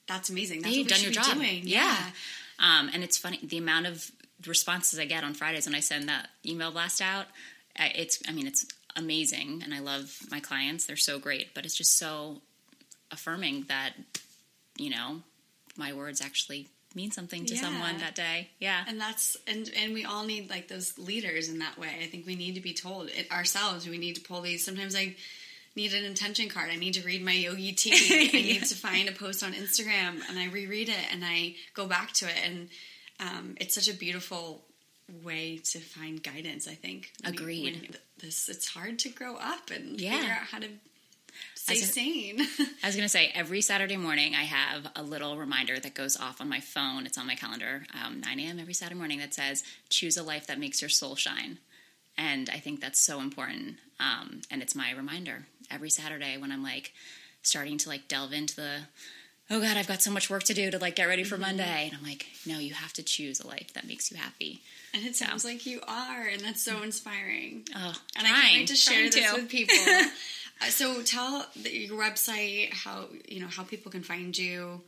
that's 0.07 0.29
amazing. 0.29 0.63
That's 0.63 0.75
Yeah, 0.75 0.79
you've 0.81 0.89
done 0.89 1.03
your 1.03 1.13
job. 1.13 1.35
doing. 1.35 1.63
Yeah. 1.67 2.11
Um, 2.59 2.91
and 2.93 3.05
it's 3.05 3.17
funny 3.17 3.39
the 3.43 3.59
amount 3.59 3.87
of 3.87 4.11
responses 4.47 4.99
I 4.99 5.05
get 5.05 5.23
on 5.23 5.35
Fridays 5.35 5.67
when 5.67 5.75
I 5.75 5.81
send 5.81 6.09
that 6.09 6.29
email 6.45 6.73
blast 6.73 7.01
out. 7.01 7.27
uh, 7.79 7.89
It's, 7.95 8.21
I 8.27 8.33
mean, 8.33 8.47
it's 8.47 8.67
amazing, 8.97 9.61
and 9.63 9.73
I 9.73 9.79
love 9.79 10.19
my 10.31 10.41
clients. 10.41 10.85
They're 10.87 10.97
so 10.97 11.19
great, 11.21 11.55
but 11.55 11.65
it's 11.65 11.77
just 11.77 11.97
so 11.97 12.41
affirming 13.13 13.65
that 13.69 13.93
you 14.77 14.91
know 14.91 15.23
my 15.77 15.93
words 15.93 16.21
actually 16.21 16.69
mean 16.95 17.11
something 17.11 17.47
to 17.47 17.55
Yeah. 17.55 17.61
someone 17.61 17.99
that 17.99 18.15
day. 18.15 18.49
Yeah, 18.59 18.85
And 18.89 19.01
that's 19.01 19.37
and 19.47 19.71
and 19.77 19.95
we 19.95 20.05
all 20.05 20.25
need 20.25 20.51
like 20.51 20.69
those 20.69 20.99
leaders 20.99 21.49
in 21.49 21.59
that 21.61 21.79
way. 21.79 21.91
I 22.03 22.07
think 22.07 22.27
we 22.27 22.35
need 22.37 22.55
to 22.57 22.61
be 22.61 22.73
told 22.75 23.09
it 23.11 23.31
ourselves. 23.31 23.89
We 23.89 23.99
need 23.99 24.17
to 24.17 24.21
pull 24.23 24.41
these. 24.41 24.65
Sometimes 24.65 24.95
I 24.97 25.15
need 25.77 25.95
an 25.95 26.05
intention 26.05 26.49
card. 26.49 26.69
I 26.71 26.77
need 26.77 26.95
to 26.95 27.03
read 27.03 27.25
my 27.25 27.33
yogi 27.33 27.73
tea. 27.73 27.93
I 28.35 28.43
need 28.43 28.65
to 28.65 28.75
find 28.75 29.09
a 29.09 29.13
post 29.13 29.43
on 29.45 29.53
Instagram 29.53 30.21
and 30.29 30.39
I 30.39 30.47
reread 30.49 30.89
it 30.89 31.13
and 31.13 31.25
I 31.25 31.55
go 31.75 31.87
back 31.87 32.13
to 32.15 32.27
it. 32.27 32.35
And 32.45 32.69
um, 33.21 33.55
it's 33.61 33.75
such 33.75 33.89
a 33.89 33.95
beautiful 33.97 34.65
way 35.23 35.59
to 35.59 35.79
find 35.79 36.21
guidance. 36.23 36.67
I 36.67 36.75
think. 36.75 37.13
When 37.23 37.35
you- 37.35 37.41
Agreed. 37.41 37.65
when 37.83 37.97
this 38.19 38.49
it's 38.49 38.67
hard 38.69 38.99
to 39.01 39.09
grow 39.11 39.37
up 39.37 39.71
and 39.71 40.01
Yeah. 40.01 40.19
figure 40.19 40.33
out 40.35 40.47
how 40.49 40.59
to 40.59 40.69
stay 41.75 41.83
As 41.83 41.91
a- 41.91 41.93
sane. 41.93 42.41
I 42.83 42.87
was 42.87 42.97
going 42.97 43.05
to 43.05 43.09
say 43.09 43.31
every 43.35 43.61
Saturday 43.61 43.97
morning 43.97 44.35
I 44.35 44.45
have 44.45 44.87
a 44.97 45.03
little 45.03 45.37
reminder 45.37 45.79
that 45.79 45.95
goes 45.95 46.17
off 46.17 46.41
on 46.41 46.49
my 46.49 46.61
phone. 46.61 47.07
It's 47.07 47.19
on 47.19 47.27
my 47.27 47.35
calendar, 47.35 47.83
um, 48.05 48.21
9 48.21 48.41
a.m. 48.41 48.59
every 48.59 48.75
Saturday 48.75 48.99
morning 48.99 49.19
that 49.19 49.35
says, 49.35 49.63
choose 49.89 50.17
a 50.17 50.23
life 50.23 50.47
that 50.47 50.59
makes 50.59 50.81
your 50.83 50.89
soul 50.89 51.17
shine. 51.17 51.59
And 52.17 52.51
I 52.51 52.59
think 52.59 52.81
that's 52.81 52.99
so 53.01 53.21
important. 53.21 53.77
Um, 53.99 54.41
and 54.51 54.63
it's 54.63 54.75
my 54.75 54.93
reminder 54.93 55.47
every 55.71 55.91
Saturday 55.91 56.37
when 56.37 56.53
I'm 56.53 56.63
like 56.63 56.93
starting 57.43 57.79
to 57.79 57.89
like 57.89 58.09
delve 58.09 58.33
into 58.33 58.57
the, 58.57 58.79
oh 59.51 59.61
God, 59.61 59.77
I've 59.77 59.87
got 59.89 60.03
so 60.03 60.11
much 60.11 60.29
work 60.29 60.43
to 60.45 60.55
do 60.55 60.71
to 60.71 60.79
like 60.79 60.97
get 60.97 61.09
ready 61.09 61.25
for 61.25 61.39
Monday. 61.39 61.87
And 61.91 61.95
I'm 61.97 62.03
like, 62.05 62.27
no, 62.47 62.59
you 62.59 62.75
have 62.75 62.93
to 62.95 63.03
choose 63.03 63.41
a 63.41 63.47
life 63.47 63.73
that 63.75 63.87
makes 63.87 64.11
you 64.11 64.17
happy. 64.19 64.61
and 64.93 65.05
it 65.05 65.17
sounds 65.17 65.45
like 65.45 65.65
you 65.67 65.81
are, 65.87 66.23
and 66.27 66.41
that's 66.41 66.63
so 66.63 66.83
inspiring. 66.83 67.63
Oh, 67.75 67.95
And 68.17 68.27
I 68.27 68.31
trying, 68.31 68.41
can't 68.43 68.59
wait 68.61 68.69
to 68.69 68.77
share 68.77 69.11
this 69.11 69.33
with 69.33 69.49
people. 69.49 69.77
uh, 70.61 70.67
so 70.67 71.03
tell 71.03 71.47
the, 71.57 71.71
your 71.71 71.99
website 71.99 72.73
how 72.73 73.07
you 73.29 73.41
know 73.41 73.49
how 73.49 73.63
people 73.63 73.91
can 73.91 74.03
find 74.03 74.37
you. 74.37 74.81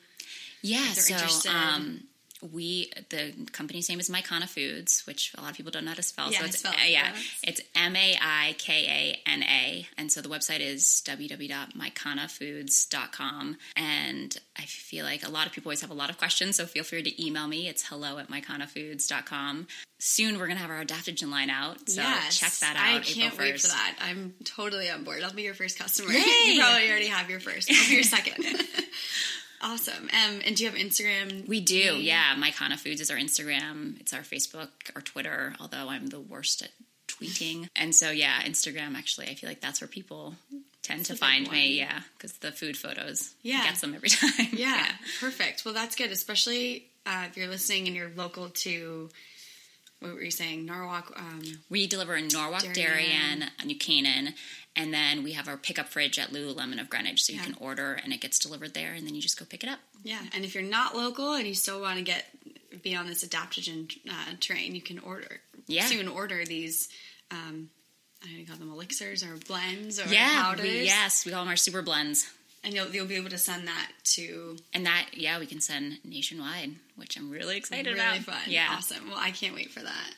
Yeah, 0.63 0.79
if 0.91 0.95
they're 0.95 1.03
so 1.03 1.15
interested. 1.15 1.51
um, 1.51 2.05
we 2.51 2.91
the 3.11 3.33
company's 3.53 3.89
name 3.89 4.01
is 4.01 4.11
Maikana 4.11 4.49
Foods, 4.49 5.07
which 5.07 5.33
a 5.39 5.41
lot 5.41 5.51
of 5.51 5.57
people 5.57 5.71
don't 5.71 5.85
know 5.85 5.91
how 5.91 5.97
to 5.97 6.03
spell. 6.03 6.33
Yeah, 6.33 6.41
so 6.41 6.47
it's 6.47 6.59
spell 6.59 6.73
it 6.73 6.91
yeah, 6.91 7.15
it's 7.43 7.61
M 7.75 7.95
A 7.95 8.17
I 8.21 8.55
K 8.59 9.21
A 9.27 9.31
N 9.31 9.43
A, 9.43 9.87
and 9.97 10.11
so 10.11 10.21
the 10.21 10.29
website 10.29 10.61
is 10.61 11.03
www.maikanafoods.com. 11.07 13.57
And 13.77 14.37
I 14.59 14.63
feel 14.63 15.05
like 15.05 15.25
a 15.27 15.31
lot 15.31 15.47
of 15.47 15.53
people 15.53 15.69
always 15.69 15.83
have 15.83 15.91
a 15.91 15.95
lot 15.95 16.11
of 16.11 16.19
questions, 16.19 16.57
so 16.57 16.67
feel 16.67 16.85
free 16.85 17.03
to 17.03 17.25
email 17.25 17.47
me. 17.47 17.69
It's 17.69 17.87
hello 17.87 18.19
at 18.19 18.29
maikanafoods.com. 18.29 19.69
Soon 19.99 20.39
we're 20.39 20.49
gonna 20.49 20.59
have 20.59 20.71
our 20.71 20.85
adaptogen 20.85 21.31
line 21.31 21.51
out, 21.51 21.89
so 21.89 22.03
check 22.31 22.53
that 22.55 22.75
out. 22.77 22.83
I 22.83 22.99
can't 23.01 23.39
wait 23.39 23.61
for 23.61 23.69
that. 23.69 23.97
I'm 24.01 24.35
totally 24.45 24.91
on 24.91 25.05
board. 25.05 25.23
I'll 25.23 25.33
be 25.33 25.43
your 25.43 25.55
first 25.55 25.79
customer. 25.79 26.13
You 26.43 26.61
probably 26.61 26.91
already 26.91 27.07
have 27.07 27.31
your 27.31 27.39
first. 27.39 27.71
I'll 27.71 27.89
be 27.89 27.95
your 27.95 28.03
second. 28.03 28.45
awesome. 29.63 30.05
Um, 30.05 30.41
and 30.45 30.57
do 30.57 30.65
you 30.65 30.71
have 30.71 30.79
Instagram? 30.79 31.47
We 31.49 31.61
do, 31.61 31.75
yeah. 31.97 32.35
Maikana 32.37 32.79
Foods 32.79 33.01
is 33.01 33.11
our 33.11 33.17
Instagram. 33.17 34.01
It's 34.01 34.13
our 34.13 34.21
Facebook, 34.21 34.69
our 34.95 35.01
Twitter, 35.03 35.55
although 35.61 35.89
I'm 35.89 36.07
the 36.09 36.21
worst 36.21 36.63
at 36.63 36.71
tweeting. 37.09 37.69
And 37.77 37.95
so, 37.95 38.11
yeah, 38.11 38.43
Instagram, 38.43 38.95
actually, 38.97 39.29
I 39.29 39.35
feel 39.35 39.49
like 39.49 39.61
that's 39.61 39.81
where 39.81 39.89
people 39.89 40.35
tend 40.83 41.05
to 41.07 41.15
find 41.15 41.51
me, 41.51 41.79
yeah, 41.79 42.01
because 42.17 42.33
the 42.39 42.51
food 42.51 42.77
photos 42.77 43.35
Yeah. 43.43 43.63
gets 43.65 43.81
them 43.81 43.95
every 43.95 44.09
time. 44.11 44.49
Yeah, 44.53 44.85
perfect. 45.21 45.65
Well, 45.65 45.75
that's 45.75 45.95
good, 45.95 46.11
especially 46.11 46.87
uh, 47.07 47.25
if 47.29 47.37
you're 47.37 47.49
listening 47.49 47.87
and 47.87 47.97
you're 47.97 48.11
local 48.17 48.49
to. 48.49 49.09
What 50.01 50.15
were 50.15 50.23
you 50.23 50.33
saying? 50.33 50.67
Norwalk. 50.67 51.13
Um, 51.17 51.43
We 51.71 51.87
deliver 51.87 52.17
in 52.17 52.27
Norwalk, 52.27 52.63
Darien. 52.63 52.75
Darien, 53.39 53.45
New 53.65 53.79
Canaan, 53.79 54.35
and 54.77 54.93
then 54.93 55.23
we 55.23 55.33
have 55.33 55.49
our 55.49 55.57
pickup 55.57 55.89
fridge 55.89 56.19
at 56.19 56.31
Lululemon 56.31 56.81
of 56.81 56.89
Greenwich, 56.91 57.23
so 57.25 57.33
you 57.33 57.39
Yeah. 57.39 57.45
can 57.47 57.55
order 57.61 57.95
and 58.03 58.13
it 58.13 58.21
gets 58.21 58.39
delivered 58.39 58.75
there, 58.75 58.93
and 58.95 59.07
then 59.07 59.15
you 59.15 59.21
just 59.23 59.39
go 59.39 59.45
pick 59.45 59.63
it 59.63 59.69
up. 59.69 59.81
Yeah, 60.05 60.21
and 60.33 60.45
if 60.45 60.55
you're 60.55 60.63
not 60.65 60.97
local 60.97 61.35
and 61.35 61.47
you 61.47 61.55
still 61.55 61.81
want 61.81 61.99
to 61.99 62.03
get 62.05 62.27
be 62.83 62.95
on 62.97 63.07
this 63.07 63.23
adaptogen 63.23 63.91
uh, 64.11 64.33
train, 64.41 64.75
you 64.75 64.81
can 64.81 64.99
order. 64.99 65.41
Yeah. 65.67 65.85
so 65.87 65.93
you 65.95 66.01
can 66.01 66.09
order 66.09 66.45
these. 66.45 66.89
Um, 67.31 67.71
I 68.23 68.27
don't 68.27 68.35
know, 68.35 68.41
you 68.41 68.47
call 68.47 68.57
them 68.57 68.71
elixirs 68.73 69.23
or 69.23 69.37
blends 69.49 70.01
or 70.01 70.07
Yeah, 70.13 70.43
powders. 70.43 70.65
we, 70.65 70.85
yes, 70.85 71.25
we 71.27 71.33
call 71.33 71.43
them 71.43 71.49
our 71.51 71.57
super 71.57 71.83
blends. 71.83 72.29
and 72.65 72.73
you'll 72.73 72.89
you'll 72.95 73.07
be 73.07 73.17
able 73.17 73.31
to 73.31 73.39
send 73.39 73.67
that 73.69 73.91
to 74.05 74.57
And 74.73 74.87
that, 74.87 75.07
yeah, 75.15 75.39
we 75.41 75.47
can 75.47 75.61
send 75.61 75.99
nationwide, 76.05 76.77
which 76.97 77.17
I'm 77.17 77.31
really 77.31 77.57
excited 77.57 77.87
really 77.87 78.01
about. 78.01 78.19
fun. 78.21 78.43
Yeah. 78.49 78.69
awesome. 78.71 79.09
Well, 79.09 79.19
I 79.19 79.33
can't 79.33 79.55
wait 79.55 79.71
for 79.71 79.81
that. 79.81 80.11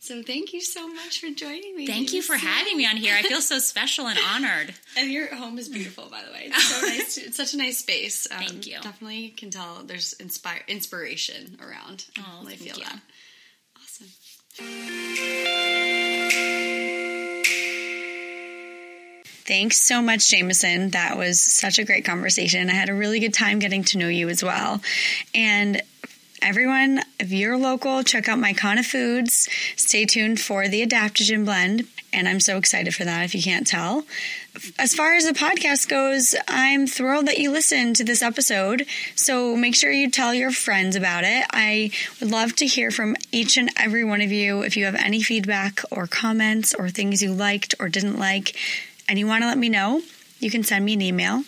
So 0.00 0.22
thank 0.22 0.52
you 0.52 0.60
so 0.60 0.86
much 0.88 1.20
for 1.20 1.28
joining 1.30 1.76
me. 1.76 1.86
Thank 1.86 2.12
you 2.12 2.22
for 2.22 2.34
Lisa. 2.34 2.46
having 2.46 2.76
me 2.76 2.86
on 2.86 2.96
here. 2.96 3.14
I 3.16 3.22
feel 3.22 3.40
so 3.40 3.58
special 3.72 4.06
and 4.06 4.18
honored. 4.18 4.72
And 4.96 5.10
your 5.10 5.34
home 5.34 5.58
is 5.58 5.68
beautiful, 5.68 6.06
by 6.08 6.22
the 6.24 6.30
way. 6.32 6.42
It's 6.46 6.62
so 6.62 6.86
nice. 6.86 7.14
To, 7.16 7.20
it's 7.22 7.36
such 7.36 7.52
a 7.52 7.56
nice 7.56 7.78
space. 7.78 8.26
Um, 8.30 8.38
Thank 8.38 8.66
you. 8.66 8.80
Definitely 8.80 9.30
can 9.30 9.50
tell 9.50 9.82
there's 9.84 10.12
inspire 10.14 10.62
inspiration 10.68 11.58
around. 11.60 12.06
I 12.16 12.22
Oh, 12.22 12.42
really 12.42 12.56
thank 12.56 12.70
feel 12.70 12.78
you. 12.78 12.84
that. 12.84 13.00
Awesome. 13.76 15.18
Thanks 19.46 19.80
so 19.80 20.02
much, 20.02 20.28
Jamison. 20.28 20.90
That 20.90 21.16
was 21.16 21.40
such 21.40 21.78
a 21.78 21.84
great 21.84 22.04
conversation. 22.04 22.68
I 22.68 22.74
had 22.74 22.90
a 22.90 22.94
really 22.94 23.18
good 23.18 23.32
time 23.32 23.58
getting 23.58 23.82
to 23.84 23.98
know 23.98 24.08
you 24.08 24.28
as 24.28 24.42
well. 24.44 24.80
And 25.34 25.80
everyone, 26.42 27.00
if 27.18 27.32
you're 27.32 27.56
local, 27.56 28.02
check 28.02 28.28
out 28.28 28.38
my 28.38 28.52
Maikana 28.52 28.84
Foods. 28.84 29.48
Stay 29.76 30.04
tuned 30.04 30.40
for 30.40 30.68
the 30.68 30.84
adaptogen 30.86 31.44
blend. 31.44 31.86
And 32.12 32.26
I'm 32.26 32.40
so 32.40 32.56
excited 32.56 32.94
for 32.94 33.04
that 33.04 33.24
if 33.24 33.34
you 33.34 33.42
can't 33.42 33.66
tell. 33.66 34.04
As 34.78 34.94
far 34.94 35.14
as 35.14 35.26
the 35.26 35.34
podcast 35.34 35.88
goes, 35.88 36.34
I'm 36.48 36.86
thrilled 36.86 37.26
that 37.26 37.38
you 37.38 37.50
listened 37.50 37.96
to 37.96 38.04
this 38.04 38.22
episode. 38.22 38.86
So 39.14 39.54
make 39.54 39.74
sure 39.74 39.92
you 39.92 40.10
tell 40.10 40.32
your 40.32 40.50
friends 40.50 40.96
about 40.96 41.24
it. 41.24 41.44
I 41.50 41.90
would 42.18 42.30
love 42.30 42.56
to 42.56 42.66
hear 42.66 42.90
from 42.90 43.14
each 43.30 43.58
and 43.58 43.70
every 43.76 44.04
one 44.04 44.22
of 44.22 44.32
you 44.32 44.62
if 44.62 44.76
you 44.76 44.86
have 44.86 44.94
any 44.94 45.22
feedback 45.22 45.82
or 45.90 46.06
comments 46.06 46.74
or 46.74 46.88
things 46.88 47.22
you 47.22 47.32
liked 47.32 47.74
or 47.78 47.88
didn't 47.88 48.18
like 48.18 48.56
and 49.08 49.18
you 49.18 49.26
want 49.26 49.42
to 49.42 49.48
let 49.48 49.58
me 49.58 49.68
know. 49.68 50.02
You 50.40 50.50
can 50.50 50.62
send 50.62 50.84
me 50.84 50.94
an 50.94 51.02
email 51.02 51.44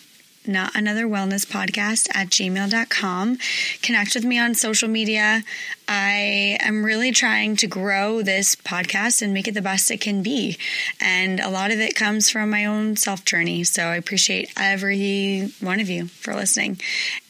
not 0.51 0.75
another 0.75 1.05
wellness 1.05 1.45
podcast 1.45 2.09
at 2.13 2.29
gmail.com. 2.29 3.37
Connect 3.81 4.15
with 4.15 4.25
me 4.25 4.37
on 4.37 4.53
social 4.55 4.89
media. 4.89 5.43
I 5.87 6.57
am 6.61 6.85
really 6.85 7.11
trying 7.11 7.55
to 7.57 7.67
grow 7.67 8.21
this 8.21 8.55
podcast 8.55 9.21
and 9.21 9.33
make 9.33 9.47
it 9.47 9.53
the 9.53 9.61
best 9.61 9.91
it 9.91 9.99
can 9.99 10.23
be. 10.23 10.57
And 10.99 11.39
a 11.39 11.49
lot 11.49 11.71
of 11.71 11.79
it 11.79 11.95
comes 11.95 12.29
from 12.29 12.49
my 12.49 12.65
own 12.65 12.95
self 12.95 13.25
journey. 13.25 13.63
So 13.63 13.83
I 13.83 13.95
appreciate 13.95 14.51
every 14.57 15.51
one 15.59 15.79
of 15.79 15.89
you 15.89 16.07
for 16.07 16.33
listening. 16.33 16.79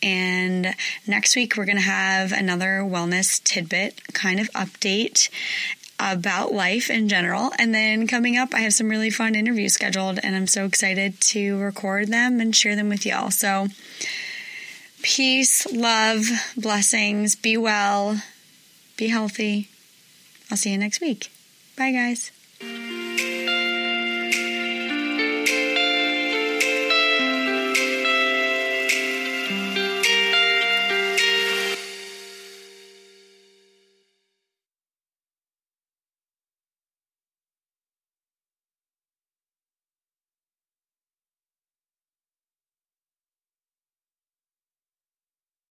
And 0.03 0.75
next 1.07 1.35
week, 1.35 1.57
we're 1.57 1.65
going 1.65 1.77
to 1.77 1.81
have 1.81 2.31
another 2.31 2.81
wellness 2.81 3.43
tidbit 3.43 4.13
kind 4.13 4.39
of 4.39 4.51
update 4.51 5.29
about 6.01 6.53
life 6.53 6.89
in 6.89 7.09
general. 7.09 7.51
And 7.57 7.73
then 7.73 8.07
coming 8.07 8.37
up, 8.37 8.53
I 8.53 8.59
have 8.59 8.73
some 8.73 8.89
really 8.89 9.09
fun 9.09 9.35
interviews 9.35 9.73
scheduled, 9.73 10.19
and 10.23 10.35
I'm 10.35 10.47
so 10.47 10.65
excited 10.65 11.19
to 11.21 11.57
record 11.59 12.07
them 12.07 12.39
and 12.39 12.55
share 12.55 12.75
them 12.75 12.89
with 12.89 13.05
y'all. 13.05 13.31
So, 13.31 13.67
peace, 15.01 15.71
love, 15.71 16.25
blessings, 16.57 17.35
be 17.35 17.57
well, 17.57 18.21
be 18.97 19.07
healthy. 19.07 19.69
I'll 20.49 20.57
see 20.57 20.71
you 20.71 20.77
next 20.77 21.01
week. 21.01 21.31
Bye, 21.77 21.91
guys. 21.91 22.31